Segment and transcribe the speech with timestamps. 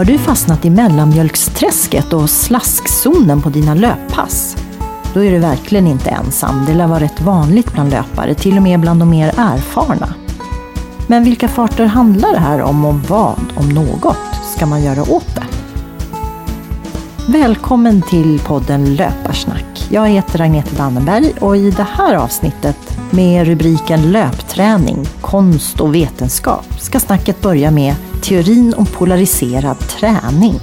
[0.00, 4.56] Har du fastnat i mellanmjölksträsket och slaskzonen på dina löppass?
[5.14, 6.64] Då är du verkligen inte ensam.
[6.66, 10.14] Det lär vara rätt vanligt bland löpare, till och med bland de mer erfarna.
[11.06, 14.16] Men vilka farter handlar det här om och vad, om något,
[14.56, 15.59] ska man göra åt det?
[17.32, 19.88] Välkommen till podden Löparsnack.
[19.90, 22.76] Jag heter Agneta Dannenberg och i det här avsnittet
[23.10, 30.60] med rubriken Löpträning, konst och vetenskap ska snacket börja med teorin om polariserad träning.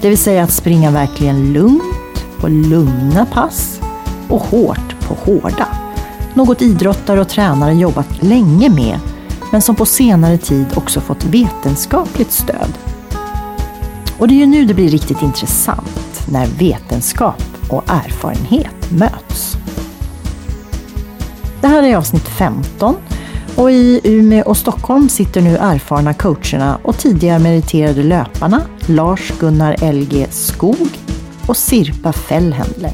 [0.00, 3.80] Det vill säga att springa verkligen lugnt på lugna pass
[4.28, 5.68] och hårt på hårda.
[6.34, 8.98] Något idrottare och tränare jobbat länge med
[9.52, 12.78] men som på senare tid också fått vetenskapligt stöd.
[14.24, 19.56] Och det är ju nu det blir riktigt intressant, när vetenskap och erfarenhet möts.
[21.60, 22.96] Det här är avsnitt 15
[23.56, 30.26] och i Umeå och Stockholm sitter nu erfarna coacherna och tidigare meriterade löparna Lars-Gunnar LG
[30.30, 30.88] Skog
[31.48, 32.92] och Sirpa Fällhändler.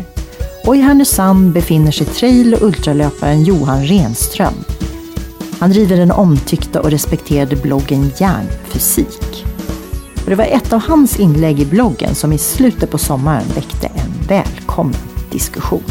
[0.67, 4.55] Och i Härnösand befinner sig trail och ultralöparen Johan Renström.
[5.59, 9.50] Han driver den omtyckta och respekterade bloggen Järnfysik.
[10.31, 13.87] Och det var ett av hans inlägg i bloggen som i slutet på sommaren väckte
[13.87, 14.95] en välkommen
[15.31, 15.83] diskussion.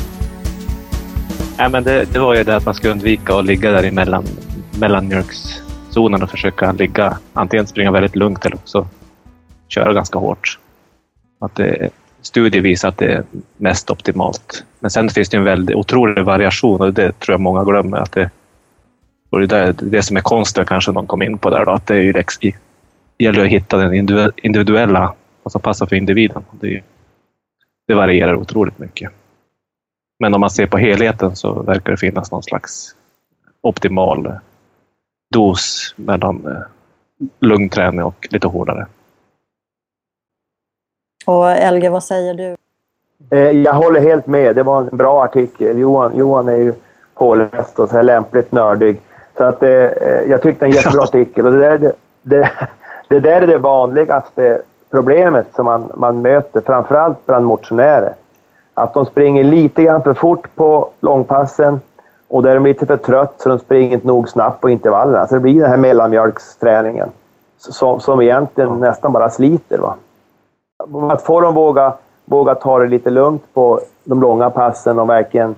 [1.57, 3.91] Ja, men det, det var ju det att man ska undvika att ligga där i
[4.79, 8.87] mellanmjölkszonen och försöka ligga antingen springa väldigt lugnt eller också
[9.67, 10.59] köra ganska hårt.
[11.39, 11.89] Att det,
[12.21, 13.23] studier visar att det är
[13.57, 14.63] mest optimalt.
[14.79, 17.97] Men sen finns det en väldigt otrolig variation och det tror jag många glömmer.
[17.97, 18.29] Att det,
[19.29, 21.87] och det, är det som är konsten kanske någon kom in på där då, att
[21.87, 22.13] det är ju
[23.19, 23.93] det gäller att hitta den
[24.37, 25.13] individuella,
[25.43, 26.43] vad som passar för individen.
[26.51, 26.83] Det,
[27.87, 29.11] det varierar otroligt mycket.
[30.19, 32.95] Men om man ser på helheten så verkar det finnas någon slags
[33.61, 34.31] optimal
[35.33, 36.61] dos mellan eh,
[37.39, 38.85] lugn träning och lite hårdare.
[41.25, 42.55] Och Elge, vad säger du?
[43.37, 44.55] Eh, jag håller helt med.
[44.55, 45.77] Det var en bra artikel.
[45.77, 46.73] Johan, Johan är ju
[47.13, 49.01] påläst och så här lämpligt nördig.
[49.37, 49.69] Så att, eh,
[50.29, 51.45] jag tyckte en jättebra artikel.
[51.45, 52.51] Och det, där, det,
[53.09, 58.13] det, där är det vanligaste problemet som man, man möter, framförallt bland motionärer.
[58.73, 61.81] Att de springer lite grann för fort på långpassen
[62.27, 65.27] och då är de lite för trött så de springer inte nog snabbt på intervallerna.
[65.27, 67.09] Så det blir den här mellanmjölksträningen
[67.57, 69.77] som, som egentligen nästan bara sliter.
[69.77, 69.95] Va?
[71.11, 71.93] Att få dem våga,
[72.25, 75.55] våga ta det lite lugnt på de långa passen och verkligen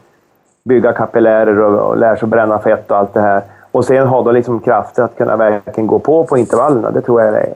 [0.64, 3.42] bygga kapillärer och, och lära sig bränna fett och allt det här.
[3.72, 6.92] Och sen ha liksom krafter att kunna verkligen gå på på intervallerna.
[6.92, 7.54] Det tror jag är,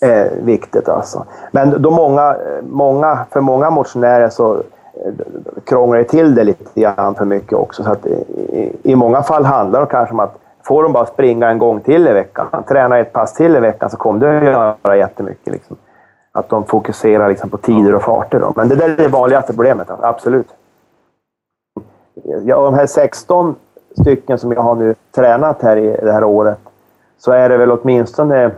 [0.00, 0.88] är viktigt.
[0.88, 1.24] Alltså.
[1.52, 4.60] Men då många, många, för många motionärer så eh,
[5.64, 7.82] krånglar det till det lite grann för mycket också.
[7.84, 10.38] Så att i, i många fall handlar det kanske om att
[10.68, 13.90] får de bara springa en gång till i veckan, träna ett pass till i veckan
[13.90, 15.52] så kommer det att göra jättemycket.
[15.52, 15.76] Liksom.
[16.32, 18.40] Att de fokuserar liksom på tider och farter.
[18.40, 18.52] Då.
[18.56, 20.06] Men det där är det vanligaste problemet, alltså.
[20.06, 20.48] absolut.
[22.44, 23.54] Ja, de här 16
[24.00, 26.58] stycken som jag har nu tränat här i det här året,
[27.18, 28.50] så är det väl åtminstone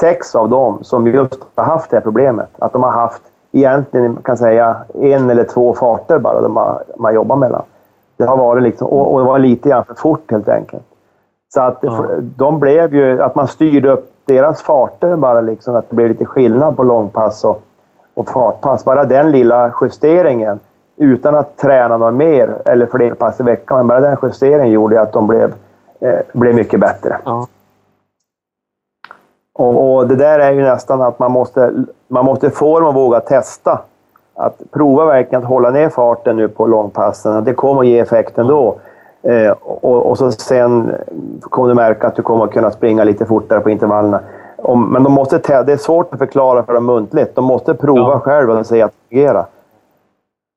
[0.00, 2.48] sex av dem som just har haft det här problemet.
[2.58, 3.22] Att de har haft
[3.52, 7.62] egentligen kan säga en eller två farter bara de man, man jobbar mellan.
[8.16, 10.84] Det har varit liksom, och, och det var lite grann för fort helt enkelt.
[11.54, 12.06] Så att ja.
[12.20, 16.24] de blev ju, att man styrde upp deras farter bara liksom, att det blev lite
[16.24, 17.62] skillnad på långpass och,
[18.14, 18.84] och fartpass.
[18.84, 20.60] Bara den lilla justeringen,
[20.96, 25.00] utan att träna något mer eller fler pass i veckan, men bara den justeringen gjorde
[25.00, 25.54] att de blev,
[26.00, 27.16] eh, blev mycket bättre.
[27.24, 27.46] Ja.
[29.54, 31.72] Och, och, det där är ju nästan att man måste,
[32.08, 33.80] man måste få dem att våga testa.
[34.36, 37.44] Att prova verkligen att hålla ner farten nu på långpassen.
[37.44, 38.76] Det kommer att ge effekt ändå.
[39.22, 40.94] Eh, och, och, så sen
[41.40, 44.20] kommer du märka att du kommer att kunna springa lite fortare på intervallerna.
[44.56, 47.34] Om, men de måste det är svårt att förklara för dem muntligt.
[47.34, 48.18] De måste prova ja.
[48.18, 49.46] själva och säga att det fungerar.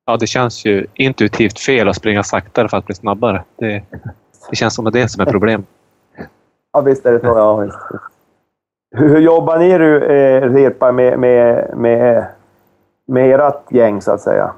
[0.10, 3.44] Ja, det känns ju intuitivt fel att springa saktare för att bli snabbare.
[3.56, 3.84] Det,
[4.50, 5.66] det känns som att det är det som är problemet.
[6.74, 7.26] ja, visst är det så.
[7.26, 7.78] Ja, visst.
[8.96, 12.26] Hur, hur jobbar ni eh, Repa med, med, med,
[13.08, 14.52] med ert gäng så att säga?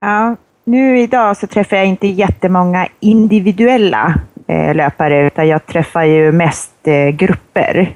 [0.00, 4.14] Ja, nu idag så träffar jag inte jättemånga individuella
[4.46, 7.94] eh, löpare utan jag träffar ju mest eh, grupper.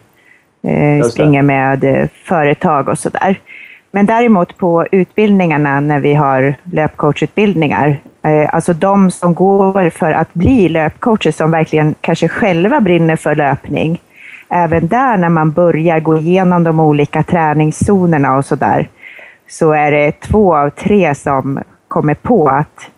[0.63, 3.41] Eh, springer med eh, företag och sådär.
[3.95, 10.35] Men däremot på utbildningarna när vi har löpcoachutbildningar, eh, alltså de som går för att
[10.35, 14.01] bli löpcoacher som verkligen kanske själva brinner för löpning,
[14.49, 18.89] även där när man börjar gå igenom de olika träningszonerna och sådär,
[19.49, 22.91] så är det två av tre som kommer på att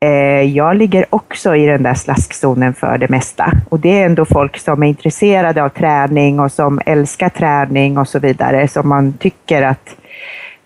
[0.00, 3.52] eh, jag ligger också i den där slaskzonen för det mesta.
[3.68, 8.08] Och det är ändå folk som är intresserade av träning och som älskar träning och
[8.08, 10.07] så vidare, som man tycker att eh,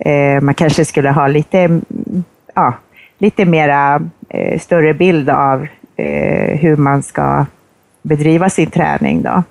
[0.05, 1.85] Eh, man kanske skulle ha lite, mm,
[2.55, 2.75] ja,
[3.19, 5.67] lite mera eh, större bild av
[5.97, 7.47] eh, hur man ska
[8.03, 9.23] bedriva sin träning.
[9.23, 9.43] Då.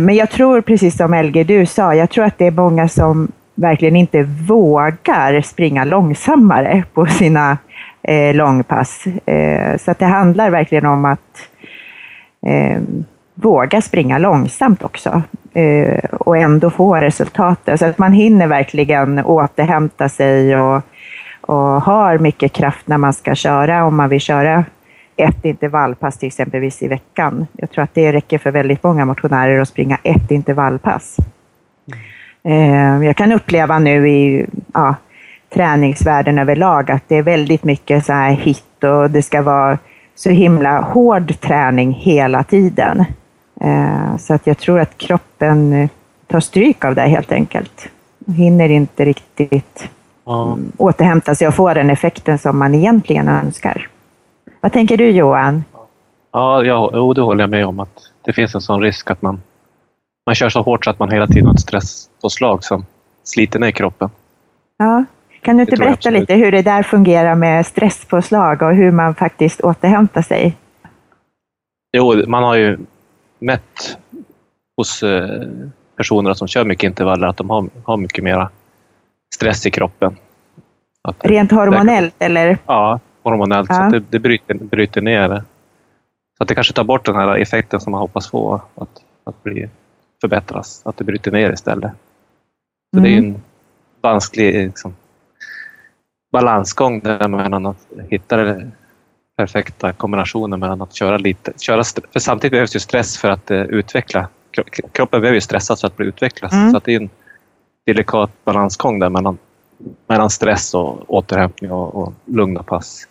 [0.00, 3.32] Men jag tror, precis som LG du sa, jag tror att det är många som
[3.54, 7.58] verkligen inte vågar springa långsammare på sina
[8.34, 9.04] långpass.
[9.78, 11.48] Så att det handlar verkligen om att
[13.38, 15.22] våga springa långsamt också
[15.52, 17.78] eh, och ändå få resultatet.
[17.78, 20.82] Så att man hinner verkligen återhämta sig och,
[21.40, 24.64] och har mycket kraft när man ska köra, om man vill köra
[25.16, 27.46] ett intervallpass till exempelvis i veckan.
[27.52, 31.16] Jag tror att det räcker för väldigt många motionärer att springa ett intervallpass.
[32.44, 34.94] Eh, jag kan uppleva nu i ja,
[35.54, 39.78] träningsvärlden överlag att det är väldigt mycket så här hit och det ska vara
[40.14, 43.04] så himla hård träning hela tiden.
[43.60, 45.90] Eh, så att jag tror att kroppen eh,
[46.26, 47.88] tar stryk av det helt enkelt.
[48.26, 49.88] Hinner inte riktigt
[50.24, 50.58] ja.
[50.76, 53.88] återhämta sig och få den effekten som man egentligen önskar.
[54.60, 55.64] Vad tänker du Johan?
[56.32, 59.22] Ja, ja jo, det håller jag med om att det finns en sån risk att
[59.22, 59.42] man,
[60.26, 62.86] man kör så hårt så att man hela tiden har ett stresspåslag som
[63.24, 64.10] sliter ner kroppen.
[64.78, 65.04] Ja.
[65.40, 69.60] Kan du inte berätta lite hur det där fungerar med stresspåslag och hur man faktiskt
[69.60, 70.56] återhämtar sig?
[71.96, 72.78] Jo, man har ju
[73.38, 73.98] mätt
[74.76, 75.48] hos eh,
[75.96, 78.50] personer som kör mycket intervaller att de har, har mycket mera
[79.34, 80.16] stress i kroppen.
[81.02, 82.58] Att Rent hormonellt det, eller?
[82.66, 83.70] Ja, hormonellt.
[83.70, 83.90] Ja.
[83.90, 85.44] Så det, det bryter, bryter ner det.
[86.36, 89.42] Så att det kanske tar bort den här effekten som man hoppas få, att, att
[89.42, 89.68] bli,
[90.20, 90.82] förbättras.
[90.84, 91.92] Att det bryter ner istället.
[92.94, 93.10] Så mm.
[93.10, 93.34] det är mm.
[93.34, 93.42] en
[94.00, 94.96] vansklig liksom,
[96.32, 98.72] balansgång där mellan att hitta den
[99.36, 103.60] perfekta kombinationen mellan att köra lite, köra, för samtidigt behövs ju stress för att uh,
[103.62, 104.28] utveckla.
[104.92, 106.52] Kroppen behöver ju stressas för att bli utvecklas.
[106.52, 106.70] Mm.
[106.70, 107.10] Så att det är en
[107.86, 109.38] delikat balansgång där mellan,
[110.06, 113.08] mellan stress och återhämtning och, och lugna pass.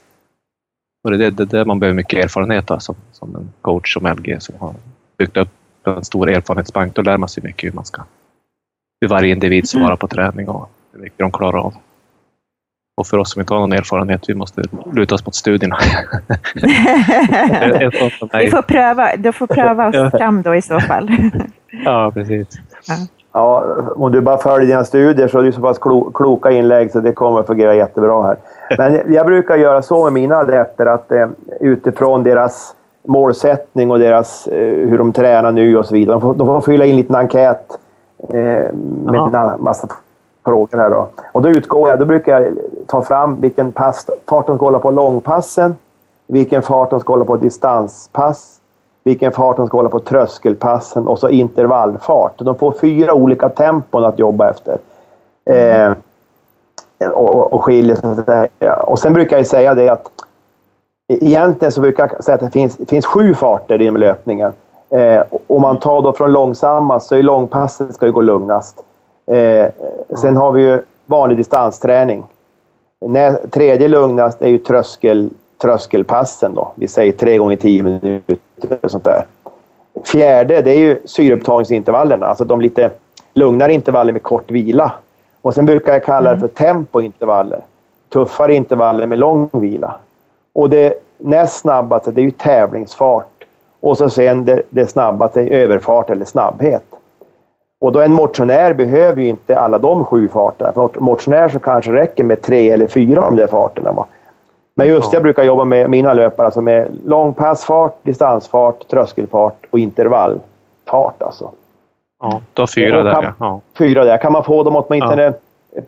[1.03, 4.07] Och det är det, det man behöver mycket erfarenhet av som, som en coach som
[4.07, 4.75] LG som har
[5.17, 5.49] byggt upp
[5.83, 6.95] en stor erfarenhetsbank.
[6.95, 8.03] Då lär man sig mycket hur man ska
[9.01, 9.97] hur varje individ svarar mm.
[9.97, 11.73] på träning och hur mycket de klarar av.
[12.97, 14.61] Och för oss som inte har någon erfarenhet, vi måste
[14.93, 15.77] luta oss mot studierna.
[18.39, 21.09] vi får pröva, du får pröva oss fram då i så fall.
[21.85, 22.47] ja, precis.
[22.87, 22.95] Ja.
[23.33, 26.91] Ja, om du bara följer dina studier så är det så pass klo kloka inlägg
[26.91, 28.37] så det kommer att fungera jättebra här.
[28.77, 31.27] Men jag brukar göra så med mina adepter att eh,
[31.59, 32.75] utifrån deras
[33.07, 36.15] målsättning och deras, eh, hur de tränar nu och så vidare.
[36.15, 37.67] De får, de får fylla in en liten enkät
[38.29, 38.73] eh,
[39.05, 39.87] med en massa
[40.45, 41.07] frågor här då.
[41.31, 42.53] Och då utgår jag, då brukar jag
[42.87, 45.75] ta fram vilken pass, fart de ska hålla på långpassen,
[46.27, 48.59] vilken fart de ska hålla på distanspass,
[49.03, 52.33] vilken fart de ska hålla på tröskelpassen och så intervallfart.
[52.37, 54.77] De får fyra olika tempon att jobba efter.
[55.45, 55.93] Eh,
[57.11, 58.49] och, och skiljer sig.
[58.83, 60.09] Och sen brukar jag säga det att
[61.07, 64.53] egentligen så brukar jag säga att det finns, finns sju farter inom löpningen.
[64.89, 68.83] Eh, om man tar då från långsammast så är långpasset ska ju gå lugnast.
[69.27, 69.67] Eh,
[70.21, 72.23] sen har vi ju vanlig distansträning.
[73.01, 75.29] När, tredje lugnast är ju tröskel,
[75.61, 76.71] tröskelpassen då.
[76.75, 79.25] Vi säger tre gånger tio minuter och sånt där.
[80.03, 82.91] Fjärde, det är ju syreupptagningsintervallerna, alltså de lite
[83.33, 84.91] lugnare intervaller med kort vila.
[85.41, 86.75] Och sen brukar jag kalla det för mm.
[86.75, 87.59] tempointervaller.
[88.09, 89.95] Tuffare intervaller med lång vila.
[90.53, 93.45] Och det näst snabbaste, det är ju tävlingsfart.
[93.79, 96.83] Och så sen det, det snabbaste överfart eller snabbhet.
[97.85, 100.71] Och då en motionär behöver ju inte alla de sju farterna.
[100.71, 104.05] För motionär så kanske räcker med tre eller fyra av de där farterna.
[104.75, 111.21] Men just jag brukar jobba med mina löpare, alltså med långpassfart, distansfart, tröskelfart och intervallfart
[111.21, 111.51] alltså.
[112.21, 113.33] Ja, du har fyra Och där kan- ja.
[113.39, 113.59] ja.
[113.77, 114.17] Fyra där.
[114.17, 115.33] Kan man få dem åtminstone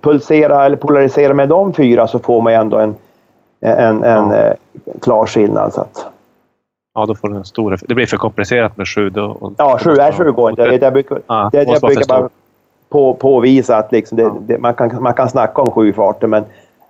[0.02, 2.96] pulsera eller polarisera med de fyra så får man ju ändå en,
[3.62, 4.36] en, en Ja.
[4.36, 4.54] eh,
[5.02, 5.74] klar skillnad.
[5.74, 6.06] Så att,
[6.98, 7.90] Ja, då får du en stor effekt.
[7.90, 9.10] Det blir för komplicerat med sju.
[9.10, 10.62] Då, och- ja, sju, är sju går inte.
[10.62, 12.30] Jag, vet, jag brukar, Ja, det, jag brukar bara
[12.90, 14.36] på, påvisa att liksom det, Ja.
[14.42, 16.44] det, man, kan, man kan snacka om sju farter, men,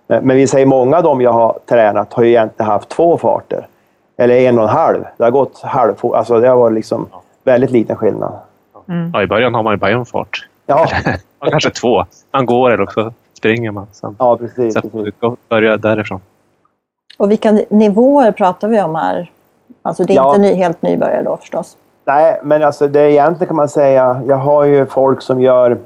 [0.08, 3.18] men, men vi säger många av dem jag har tränat har ju egentligen haft två
[3.18, 3.68] farter.
[4.18, 5.04] Eller en och en halv.
[5.18, 6.16] Det har gått halvfort.
[6.16, 7.06] Alltså det har varit liksom
[7.44, 8.32] väldigt liten skillnad.
[9.14, 10.48] Ja, I början har man ju bara en fart.
[10.66, 10.88] Ja,
[11.40, 12.06] Ja, kanske två.
[12.32, 13.88] Man går eller också springer man.
[13.92, 14.74] Sen, ja precis.
[14.74, 15.14] sen precis.
[15.50, 16.20] börja därifrån.
[17.18, 19.32] Och vilka nivåer pratar vi om här?
[19.82, 20.30] Alltså det är Ja.
[20.30, 21.78] inte ny, helt nybörjare då förstås.
[22.06, 25.78] Nej, men alltså det är egentligen kan man säga, jag har ju folk som gör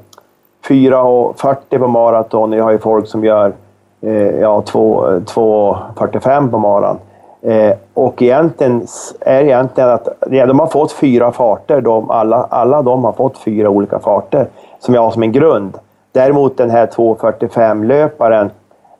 [0.68, 2.52] 4.40 på maraton.
[2.52, 3.52] Jag har ju folk som gör
[4.00, 6.98] eh, ja, 2 2.45 på maraton.
[7.42, 8.86] Eh, och egentligen
[9.20, 11.80] är egentligen att ja, de har fått fyra farter.
[11.80, 14.46] De, alla, alla de har fått fyra olika farter
[14.80, 15.78] som jag har som en grund.
[16.12, 18.50] Däremot den här 2.45-löparen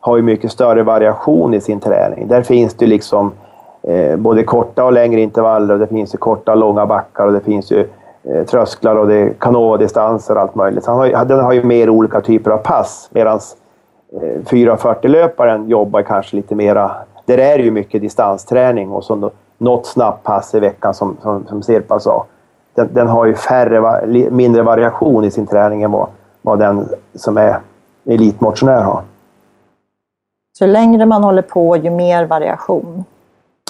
[0.01, 2.29] har ju mycket större variation i sin träning.
[2.29, 3.33] Där finns det liksom
[3.83, 7.33] eh, både korta och längre intervaller och det finns ju korta och långa backar och
[7.33, 7.89] det finns ju
[8.23, 10.85] eh, trösklar och det är Canova-distanser och allt möjligt.
[10.85, 13.41] Så han har, den har ju mer olika typer av pass medan
[14.13, 16.91] eh, 4.40-löparen jobbar kanske lite mera...
[17.25, 21.47] Där är det ju mycket distansträning och så något snabbt pass i veckan som, som,
[21.47, 22.27] som Sirpa sa.
[22.75, 26.07] Den, den har ju färre, mindre variation i sin träning än vad,
[26.43, 27.59] vad den som är
[28.05, 29.03] elitmotionär har.
[30.59, 33.05] Så ju längre man håller på, ju mer variation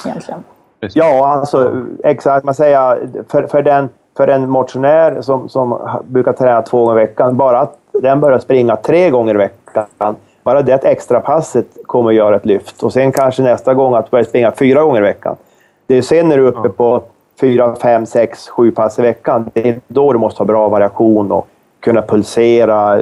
[0.06, 0.44] egentligen.
[0.80, 2.44] Ja, alltså exakt.
[2.44, 7.04] Man säger för, för, den, för en motionär som, som brukar träna två gånger i
[7.04, 12.10] veckan, bara att den börjar springa tre gånger i veckan, bara det extra passet kommer
[12.10, 12.82] att göra ett lyft.
[12.82, 15.36] Och sen kanske nästa gång att börja springa fyra gånger i veckan.
[15.86, 17.02] Det är sen när du är uppe på
[17.40, 21.32] fyra, fem, sex, sju pass i veckan, det är då du måste ha bra variation
[21.32, 21.48] och
[21.80, 23.00] kunna pulsera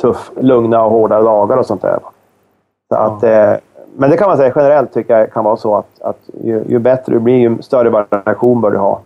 [0.00, 1.98] tuff, lugna och hårda dagar och sånt där.
[2.88, 3.54] Så att, eh,
[3.96, 6.78] men det kan man säga generellt tycker jag kan vara så att, att ju, ju
[6.78, 9.00] bättre du blir, ju större variation bör du ha.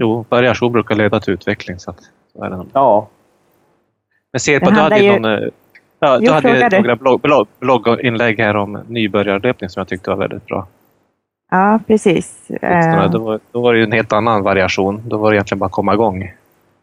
[0.00, 1.78] Jo, variation brukar leda till utveckling.
[1.78, 2.00] Så, att,
[2.32, 2.64] så är det.
[2.72, 3.08] Ja,
[4.32, 5.48] Men Sirpa, Det du hade ju någon, eh,
[5.98, 10.46] ja, du hade några blogg, blogg, blogginlägg här om nybörjarlöpning som jag tyckte var väldigt
[10.46, 10.66] bra.
[11.50, 12.50] Ja, precis.
[12.50, 15.02] Eh, Då, var, då var det ju en helt annan variation.
[15.06, 16.32] Då var det egentligen bara att komma igång.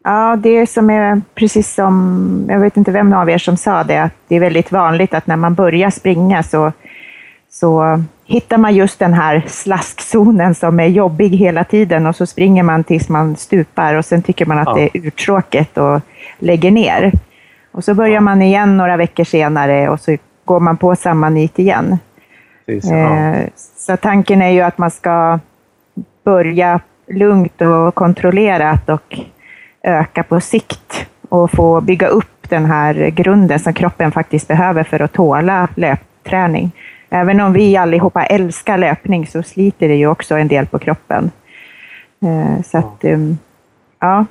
[0.08, 4.02] Ja, det som är precis som, jag vet inte vem av er som sa det,
[4.02, 6.72] att det är väldigt vanligt att när man börjar springa så,
[7.50, 12.62] så hittar man just den här slaskzonen som är jobbig hela tiden och så springer
[12.62, 14.74] man tills man stupar och sen tycker man att Ja.
[14.74, 16.00] det är uttråkigt och
[16.38, 17.12] lägger ner.
[17.72, 21.58] Och så börjar man igen några veckor senare och så går man på samma nit
[21.58, 21.98] igen.
[22.66, 23.16] Precis, ja.
[23.16, 25.38] Eh, Så tanken är ju att man ska
[26.24, 29.18] börja lugnt och kontrollerat och
[29.86, 35.02] öka på sikt och få bygga upp den här grunden som kroppen faktiskt behöver för
[35.02, 36.70] att tåla löpträning.
[37.10, 41.30] Även om vi allihopa älskar löpning så sliter det ju också en del på kroppen.
[42.22, 43.38] Eh, Så att, ehm,
[44.00, 44.26] ja,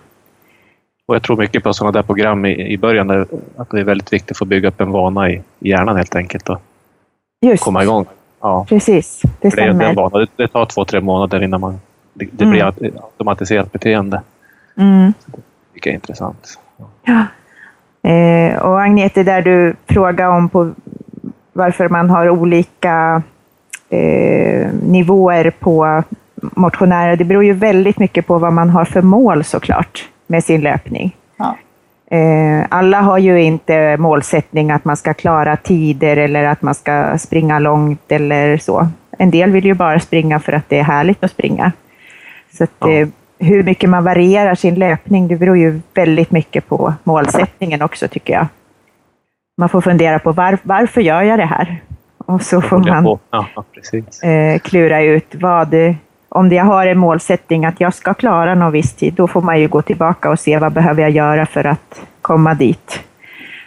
[1.08, 3.08] Och jag tror mycket på sådana där program i, i början.
[3.08, 3.26] Där,
[3.58, 6.50] att det är väldigt viktigt att få bygga upp en vana i hjärnan helt enkelt
[6.50, 6.62] och
[7.42, 8.06] just komma igång.
[8.42, 9.22] Ja, precis.
[9.22, 10.20] Det det stämmer.
[10.20, 11.80] Det, det tar två, tre månader innan man,
[12.14, 12.52] det, det Mm.
[12.52, 14.22] blir ett automatiserat beteende.
[14.78, 15.14] Mm.
[15.74, 16.60] Vilket är intressant.
[18.04, 20.74] Eh, och Agnete, där du frågar om på
[21.54, 23.22] varför man har olika
[23.90, 26.04] eh, nivåer på
[26.42, 27.16] motionärer.
[27.16, 31.16] Det beror ju väldigt mycket på vad man har för mål såklart med sin löpning.
[31.38, 31.58] Ja.
[32.18, 37.18] Eh, alla har ju inte målsättning att man ska klara tider eller att man ska
[37.18, 38.88] springa långt eller så.
[39.18, 41.72] En del vill ju bara springa för att det är härligt att springa.
[42.58, 43.06] Så att, Ja.
[43.46, 48.34] Hur mycket man varierar sin löpning, det beror ju väldigt mycket på målsättningen också tycker
[48.34, 48.48] jag.
[49.58, 51.82] Man får fundera på var, varför gör jag det här?
[52.18, 53.20] Och så får man.
[53.32, 53.48] Ja,
[54.30, 55.76] eh, klura ut vad,
[56.30, 59.60] om jag har en målsättning att jag ska klara någon viss tid, då får man
[59.60, 63.00] ju gå tillbaka och se vad behöver jag göra för att komma dit.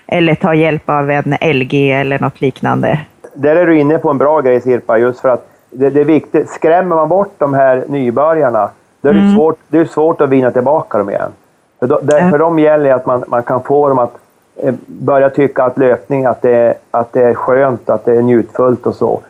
[0.06, 3.00] Eller ta hjälp av en LG eller något liknande.
[3.34, 6.04] där är du inne på en bra grej Sirpa, just för att det, det är
[6.04, 6.50] viktigt.
[6.50, 8.70] Skrämmer man bort de här nybörjarna,
[9.00, 11.30] då är det, svårt, det är svårt att vinna tillbaka dem igen.
[11.78, 12.30] För, då, där, Ja.
[12.30, 14.12] för dem gäller att man, man kan få dem att
[14.56, 18.22] eh, börja tycka att löpning att det, är, att det är skönt, att det är
[18.22, 19.20] njutfullt och så.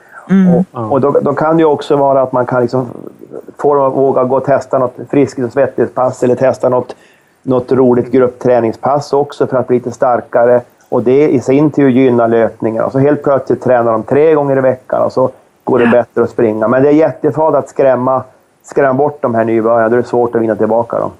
[0.73, 2.87] Och, och då, då kan det ju också vara att man kan liksom
[3.57, 6.97] få dem att våga gå och testa något friskis och svettighetspass eller testa något,
[7.43, 10.61] något roligt gruppträningspass också för att bli lite starkare.
[10.89, 12.85] Och det i sin tur gynnar löpningen.
[12.85, 15.31] Och så helt plötsligt tränar de tre gånger i veckan och så
[15.65, 16.69] går det bättre att springa.
[16.69, 18.23] Men det är jättefarligt att skrämma,
[18.71, 19.89] skrämma bort de här nybörjarna.
[19.89, 21.11] Då är det svårt att vinna tillbaka dem.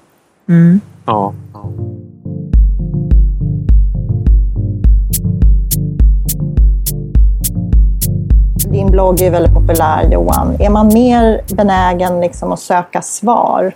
[0.47, 0.81] Mm.
[1.05, 1.33] Ja.
[8.71, 10.55] Din blogg är väldigt populär Johan.
[10.59, 13.71] Är man mer benägen liksom att söka svar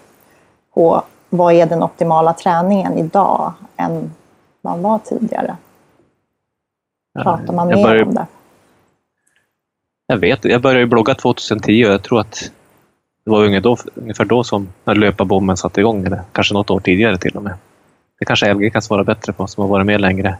[0.73, 4.11] på vad är den optimala träningen idag än
[4.61, 5.55] man var tidigare?
[7.23, 8.25] Pratar man jag mer om det?
[10.07, 12.51] Jag vet Jag började blogga 2010 och jag tror att
[13.25, 16.05] det var ungefär då, ungefär då som när löparbomben satte igång.
[16.05, 17.53] Eller kanske något år tidigare till och med.
[18.19, 20.37] Det kanske LG kan svara bättre på som har varit med längre.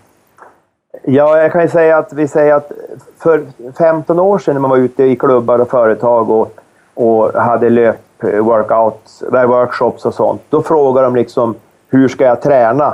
[1.04, 2.72] Ja, jag kan ju säga att vi säger att
[3.18, 3.46] för
[3.78, 6.60] 15 år sedan när man var ute i klubbar och företag och,
[6.94, 10.42] och hade löp-workouts, workshops och sånt.
[10.50, 11.56] Då frågar de liksom
[11.90, 12.94] hur ska jag träna?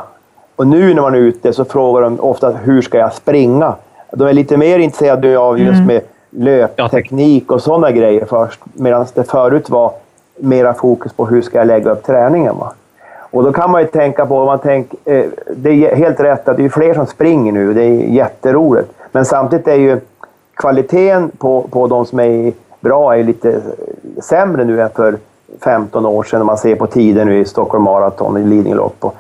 [0.55, 3.75] Och nu när man är ute så frågar de ofta hur ska jag springa?
[4.11, 8.59] De är lite mer intresserade av just med löpteknik och sådana grejer först.
[8.73, 9.91] Medan det förut var
[10.37, 12.57] mera fokus på hur ska jag lägga upp träningen.
[12.57, 12.73] Va?
[13.31, 16.57] Och då kan man ju tänka på, man tänk, eh, det är helt rätt att
[16.57, 18.91] det är fler som springer nu, det är jätteroligt.
[19.11, 19.99] Men samtidigt är ju
[20.53, 23.61] kvaliteten på, på de som är bra är lite
[24.23, 25.17] sämre nu än för
[25.61, 28.95] 15 år sedan, om man ser på tider nu i Stockholm Marathon, i Lidingölopp.
[28.99, 29.15] Och,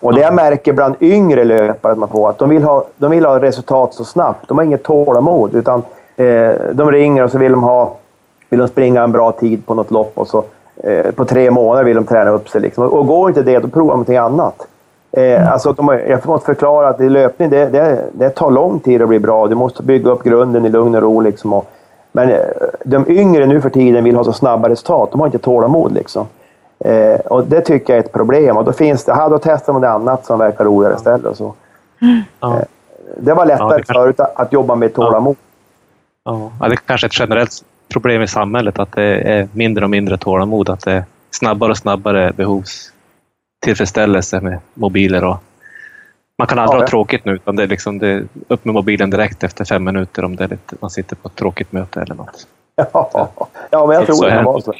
[0.00, 3.10] och det jag märker bland yngre löpare att man får, att de vill, ha, de
[3.10, 4.48] vill ha resultat så snabbt.
[4.48, 5.82] De har inget tålamod, utan
[6.72, 7.96] de ringer och så vill de ha
[8.50, 10.44] vill de springa en bra tid på något lopp och så
[10.84, 12.60] eh, på tre månader vill de träna upp sig.
[12.60, 12.84] Liksom.
[12.84, 14.66] Och går inte det, då provar de någonting annat.
[15.12, 18.78] Eh, alltså, de, har- jag måste förklara att i löpning, det, det, det tar lång
[18.80, 19.46] tid att bli bra.
[19.46, 21.20] Du måste bygga upp grunden i lugn och ro.
[21.20, 21.70] Liksom, och,
[22.12, 22.38] men eh,
[22.84, 25.08] de yngre nu för tiden vill ha så snabba resultat.
[25.10, 25.92] De har inte tålamod.
[25.92, 26.26] Liksom.
[26.84, 28.56] Eh, och det tycker jag är ett problem.
[28.56, 31.26] Och då finns det, aha, då testar man det annat som verkar roligare istället.
[31.26, 31.52] Och så.
[32.40, 32.54] Ja.
[33.16, 35.36] Det var lättare Ja, det kanske- förut att, att jobba med tålamod.
[35.40, 35.46] Ja.
[36.24, 40.16] Ja, det är kanske ett generellt problem i samhället att det är mindre och mindre
[40.18, 40.68] tålamod.
[40.70, 45.24] Att det är snabbare och snabbare behovstillfredsställelse med mobiler.
[45.24, 45.36] Och
[46.38, 46.88] man kan aldrig Ja, ha ja.
[46.88, 50.24] tråkigt nu, utan det är, liksom, det är upp med mobilen direkt efter fem minuter
[50.24, 52.46] om det är lite, man sitter på ett tråkigt möte eller något.
[52.76, 53.10] Ja,
[53.70, 54.42] ja men jag Så- tror så det är det.
[54.44, 54.74] vara så.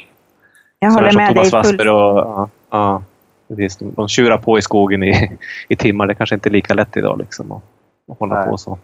[0.79, 1.53] Jag håller med dig Thomas fullt.
[1.53, 3.03] Wassberg och ja, ja,
[3.47, 6.07] precis, de, de tjurar på i skogen i, i timmar.
[6.07, 7.61] Det kanske inte är lika lätt idag liksom, att,
[8.11, 8.47] att hålla Nej.
[8.49, 8.77] på så.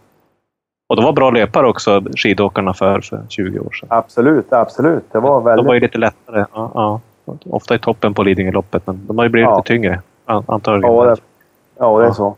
[0.90, 3.88] Och de var bra löpare också, skidåkarna för, för 20 år sedan.
[3.92, 5.04] Absolut, absolut.
[5.12, 5.82] Det var De var ju väldigt...
[5.82, 6.46] lite lättare.
[6.54, 7.00] Ja, ja.
[7.50, 9.58] Ofta i toppen på Lidingöloppet, men de har ju blivit Ja.
[9.58, 10.02] lite tyngre.
[10.26, 10.96] an- Antagligen.
[10.96, 11.18] Ja, det,
[11.80, 12.14] ja, det är Ja.
[12.14, 12.36] så.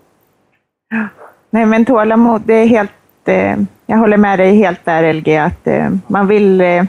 [1.49, 2.91] Nej, men tålamod, det är helt...
[3.25, 6.61] Eh, jag håller med dig helt där, LG, att eh, man vill...
[6.61, 6.83] Eh,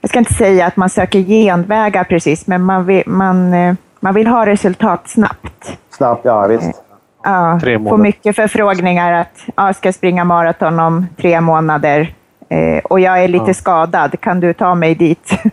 [0.00, 4.14] jag ska inte säga att man söker genvägar precis, men man vill, man, eh, man
[4.14, 5.78] vill ha resultat snabbt.
[5.90, 6.82] Snabbt, ja visst.
[7.26, 8.02] Ja, Tre får månader.
[8.02, 12.14] mycket förfrågningar att ja, jag ska springa maraton om tre månader
[12.48, 13.54] eh, och jag är lite Ja.
[13.54, 15.30] skadad, kan du ta mig dit?
[15.40, 15.52] Just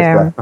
[0.00, 0.32] det.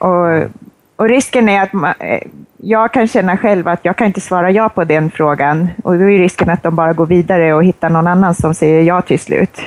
[0.00, 0.50] och,
[0.96, 2.20] och risken är att man, eh,
[2.56, 6.04] jag kan känna själv att jag kan inte svara ja på den frågan och då
[6.10, 9.18] är risken att de bara går vidare och hittar någon annan som säger ja till
[9.20, 9.60] slut.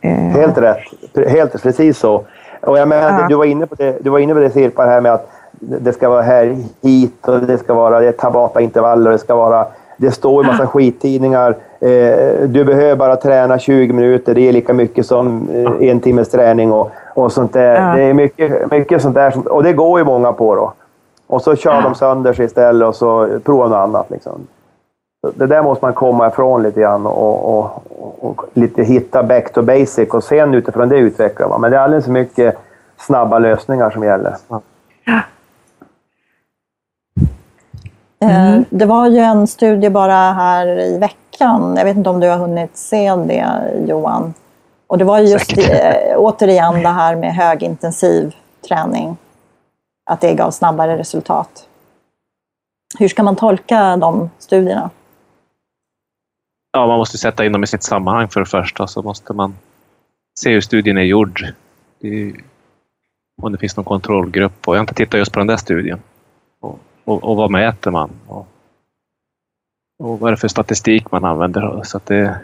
[0.00, 0.78] Eh, Helt rätt.
[1.28, 2.24] Helt precis så.
[2.60, 3.26] Och jag menar, Ja.
[3.28, 5.30] du, var inne på det, du var inne på det Sirpa, här med att
[5.62, 9.36] det ska vara här hit och det ska vara det är Tabata-intervaller och det ska
[9.36, 9.66] vara...
[9.96, 11.56] Det står i massa skittidningar.
[11.80, 14.34] Eh, du behöver bara träna 20 minuter.
[14.34, 17.88] Det är lika mycket som eh, en timmes träning och, och sånt där.
[17.88, 17.96] Ja.
[17.96, 19.48] Det är mycket, mycket sånt där.
[19.48, 20.72] Och det går ju många på då.
[21.26, 24.10] Och så kör de sönder sig istället och så provar något annat.
[24.10, 24.46] Liksom.
[25.34, 27.82] Det där måste man komma ifrån lite grann och, och,
[28.20, 31.58] och, lite hitta back to basic och sen utifrån det utveckla.
[31.58, 32.56] Men det är alldeles för mycket
[32.98, 34.36] snabba lösningar som gäller.
[38.22, 41.74] Eh, Det var ju en studie bara här i veckan.
[41.76, 44.34] Jag vet inte om du har hunnit se det Johan.
[44.86, 46.10] Och det var ju just Säkert.
[46.12, 48.34] eh, återigen det här med högintensiv
[48.68, 49.16] träning.
[50.10, 51.68] Att det gav snabbare resultat.
[52.98, 54.90] Hur ska man tolka de studierna?
[56.72, 58.86] Ja, man måste sätta in dem i sitt sammanhang för det första.
[58.86, 59.54] Så måste man
[60.40, 61.46] se hur studien är gjord.
[62.00, 62.32] Det är
[63.42, 64.68] om det finns någon kontrollgrupp.
[64.68, 66.00] Och jag har inte tittat just på den där studien.
[67.12, 68.10] Och, och, vad mäter man?
[68.26, 68.48] Och,
[69.98, 71.82] och vad är det för statistik man använder?
[71.82, 72.40] Så att det,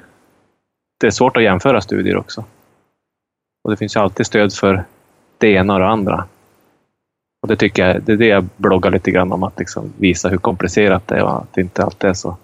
[1.01, 2.45] det är svårt att jämföra studier också.
[3.65, 4.85] Och det finns ju alltid stöd för
[5.39, 6.25] det ena och det andra.
[7.43, 10.29] Och det tycker jag, det är det jag bloggar lite grann om, att liksom visa
[10.29, 12.37] hur komplicerat det är och att det inte alltid är så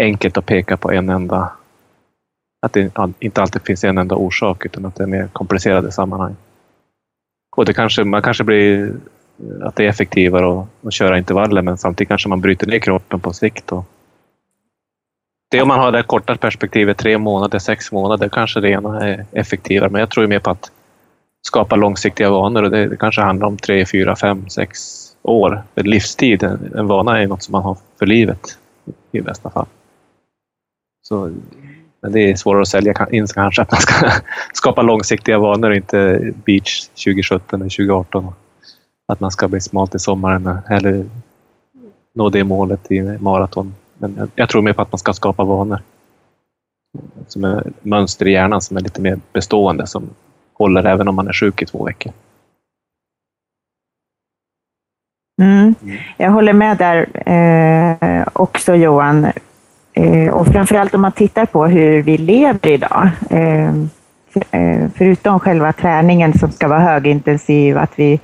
[0.00, 1.52] enkelt att peka på en enda...
[2.66, 6.36] Att det inte alltid finns en enda orsak, utan att det är mer komplicerade sammanhang.
[7.56, 8.94] Och det kanske, man kanske blir
[9.62, 13.20] att det är effektivare att, att köra intervaller, men samtidigt kanske man bryter ner kroppen
[13.20, 13.84] på sikt och,
[15.50, 19.26] Det om man har det korta perspektivet, tre månader, sex månader, kanske det ena är
[19.32, 19.90] effektivare.
[19.90, 20.70] Men jag tror mer på att
[21.46, 24.78] skapa långsiktiga vanor och det, det kanske handlar om tre, fyra, fem, sex
[25.22, 25.62] år.
[25.74, 28.58] För livstid, en, en vana är något som man har för livet
[29.12, 29.66] i bästa fall.
[31.02, 31.32] Så,
[32.00, 34.10] men det är svårare att sälja in kanske att man ska
[34.52, 38.32] skapa långsiktiga vanor och inte beach 2017 eller 2018.
[39.12, 41.06] Att man ska bli smal till sommaren eller
[42.14, 43.74] nå det målet i maraton.
[43.98, 45.82] Men jag tror mer på att man ska skapa vanor.
[47.26, 50.10] Som är mönster i hjärnan som är lite mer bestående, som
[50.52, 52.12] håller även om man är sjuk i två veckor.
[55.42, 55.74] Mm.
[56.16, 59.26] Jag håller med där eh, också Johan.
[59.92, 63.10] Eh, och framförallt om man tittar på hur vi lever idag.
[63.30, 63.68] Eh,
[64.50, 68.20] eh förutom själva träningen som ska vara högintensiv, att vi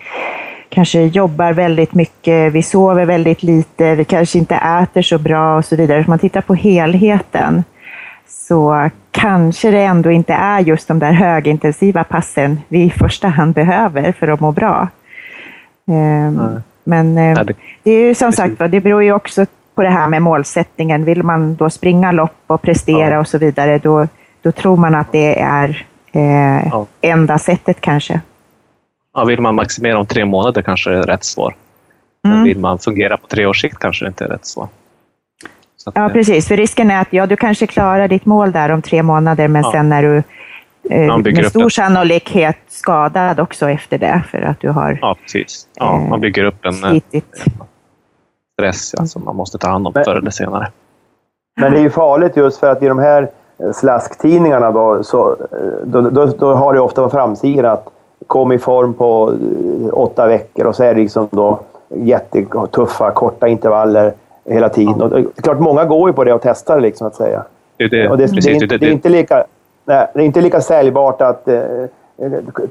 [0.75, 5.65] kanske jobbar väldigt mycket, vi sover väldigt lite, vi kanske inte äter så bra och
[5.65, 5.99] så vidare.
[5.99, 7.65] Om man tittar på helheten
[8.27, 13.55] så kanske det ändå inte är just de där högintensiva passen vi i första hand
[13.55, 14.89] behöver för att må bra.
[15.89, 16.63] Mm.
[16.85, 17.45] Men eh,
[17.83, 21.05] det är ju som sagt det beror ju också på det här med målsättningen.
[21.05, 23.21] Vill man då springa lopp och prestera ja.
[23.21, 24.09] och så vidare, då,
[24.43, 26.87] då tror man att det är eh, ja.
[27.01, 28.21] enda sättet kanske.
[29.15, 31.55] Ja, vill man maximera om tre månader kanske det är rätt svar.
[32.25, 32.37] Mm.
[32.37, 34.69] Men vill man fungera på tre års sikt kanske det inte är rätt svar.
[35.95, 36.49] ja, precis.
[36.49, 39.63] För risken är att ja, du kanske klarar ditt mål där om tre månader, men
[39.63, 39.73] ja.
[39.73, 40.23] sen är du
[40.91, 45.69] eh, med stor sannolikhet skadad också efter det, för att du har Ja, precis.
[45.75, 47.45] Ja, man bygger upp en eh, slitit.
[48.53, 50.69] stress ja, som man måste ta hand om förr eller senare.
[51.61, 53.29] Men det är ju farligt just för att i de här
[53.75, 57.94] slasktidningarna då, så, eh, då, då, då har det ofta på framsidan att
[58.27, 63.49] kom i form på eh, åtta veckor och så är det liksom då jättetuffa, korta
[63.49, 64.13] intervaller
[64.45, 65.03] hela tiden.
[65.03, 67.43] Och det är klart, många går ju på det och testar liksom, att säga.
[67.77, 69.45] Det, det, och det, precis, det, det, är inte lika,
[69.85, 71.63] nej, det är inte lika säljbart att eh,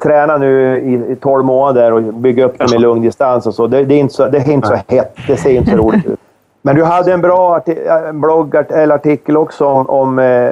[0.03, 3.67] träna nu i, i 12 månader och bygga upp det med lugn distans och så.
[3.67, 5.15] Det, det är inte så, det är inte så hett.
[5.27, 6.19] Det ser inte så roligt ut.
[6.65, 7.61] Men du hade en bra
[8.13, 10.51] blogg eller artikel också om, om eh,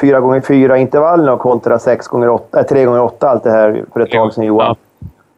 [0.00, 4.10] 4x4 eh, kontra 6 x 8 äh, 3 x 8 allt det här för ett
[4.10, 4.76] tag sedan Johan.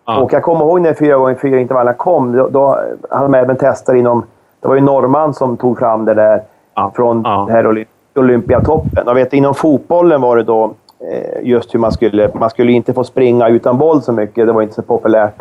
[0.07, 0.21] Ja.
[0.21, 2.33] Och jag kommer ihåg när 4x4 intervallerna kom.
[2.33, 2.79] Då, då
[3.11, 4.25] hade man även testat inom...
[4.61, 6.43] Det var ju norrman som tog fram det där
[6.75, 6.93] ja.
[6.95, 7.49] från ja.
[7.51, 9.09] Här Olympiatoppen.
[9.09, 10.75] Och vet, inom fotbollen var det då
[11.13, 12.31] eh, just hur man skulle...
[12.35, 14.47] Man skulle inte få springa utan boll så mycket.
[14.47, 15.35] Det var inte så populärt.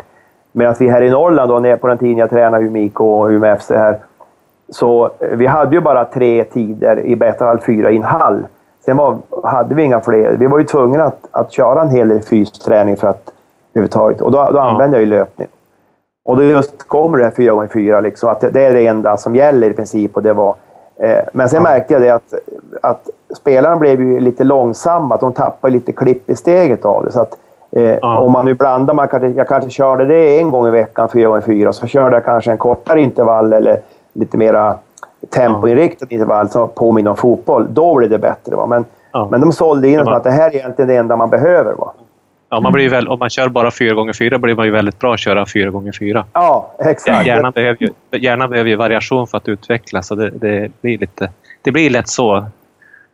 [0.52, 3.56] Medan vi här i Norrland, då, på den tiden jag tränade Umeå IK och Umeå
[3.56, 3.98] FC här,
[4.70, 8.46] så eh, vi hade ju bara tre tider, i bästa fall fyra i en hall.
[8.84, 10.36] Sen var, hade vi inga fler.
[10.38, 13.32] Vi var ju tvungna att, att köra en hel del fysträning för att
[13.74, 14.20] överhuvudtaget.
[14.20, 14.70] Och då, då ja.
[14.70, 15.48] använde jag ju löpning.
[16.24, 19.36] Och då just kommer det här 4x4, liksom, att det, det, är det enda som
[19.36, 20.16] gäller i princip.
[20.16, 20.54] Och det var,
[20.96, 21.62] eh, men sen ja.
[21.62, 22.34] märkte jag det att,
[22.82, 27.12] att spelarna blev ju lite långsamma, att de tappade lite klipp i steget av det.
[27.12, 27.36] Så att,
[27.72, 28.18] eh, ja.
[28.18, 31.72] Om man nu blandar, man kanske, jag kanske körde det en gång i veckan, 4x4,
[31.72, 33.80] så körde jag kanske en kortare intervall eller
[34.12, 34.78] lite mera
[35.34, 37.66] tempoinriktat intervall som påminner om fotboll.
[37.70, 38.56] Då blev det bättre.
[38.56, 38.66] Va?
[38.66, 39.28] Men, ja.
[39.30, 41.72] men de sålde in som att det här är egentligen det enda man behöver.
[41.72, 41.92] Va?
[42.52, 45.20] Ja, man blir väl, om man kör bara 4x4 blir man ju väldigt bra att
[45.20, 46.24] köra 4x4.
[46.32, 47.26] Ja, exakt.
[47.26, 50.06] Hjärnan behöver ju, hjärnan behöver ju variation för att utvecklas.
[50.06, 51.30] Så det, det, blir lite,
[51.62, 52.46] det blir lätt så.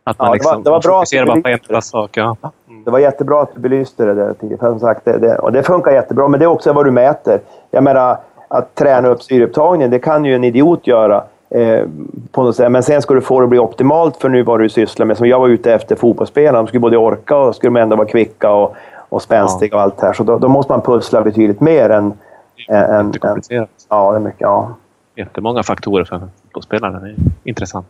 [0.04, 2.16] Att man ja, liksom det var, det var fokuserar bara på en enda sak.
[2.16, 2.36] Ja.
[2.68, 2.84] Mm.
[2.84, 4.70] Det var jättebra att du belyste det där tidigare.
[4.70, 7.40] Som sagt, det, det, och det funkar jättebra, men det är också vad du mäter.
[7.70, 8.16] Jag menar,
[8.48, 11.24] att träna upp syreupptagningen, det kan ju en idiot göra.
[11.50, 11.84] Eh,
[12.30, 12.72] på något sätt.
[12.72, 15.16] Men sen ska du få det att bli optimalt för nu vad du sysslar med.
[15.16, 16.58] Som jag var ute efter fotbollsspelarna.
[16.58, 18.76] De skulle både orka och skulle ändå vara kvicka och,
[19.08, 20.12] och spänstiga och allt det här.
[20.12, 22.12] Så då, då, måste man pussla betydligt mer än...
[22.68, 23.70] Det är än, komplicerat.
[23.88, 24.40] ja, det är mycket.
[24.40, 24.74] Ja.
[25.16, 27.00] Jättemånga faktorer för fotbollsspelare.
[27.00, 27.86] Det är intressant.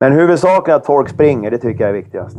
[0.00, 2.36] Men huvudsaken är att folk springer, det tycker jag är viktigast.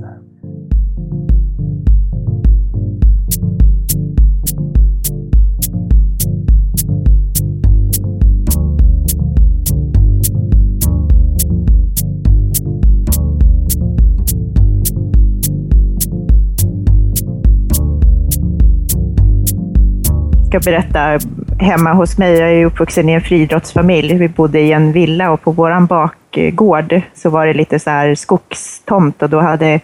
[20.62, 21.20] Ska berätta
[21.60, 22.38] hemma hos mig.
[22.38, 24.14] Jag är uppvuxen i en friidrottsfamilj.
[24.14, 28.16] Vi bodde i en villa och på vår bakgård så var det lite så här
[28.16, 29.80] skogstomt och då hade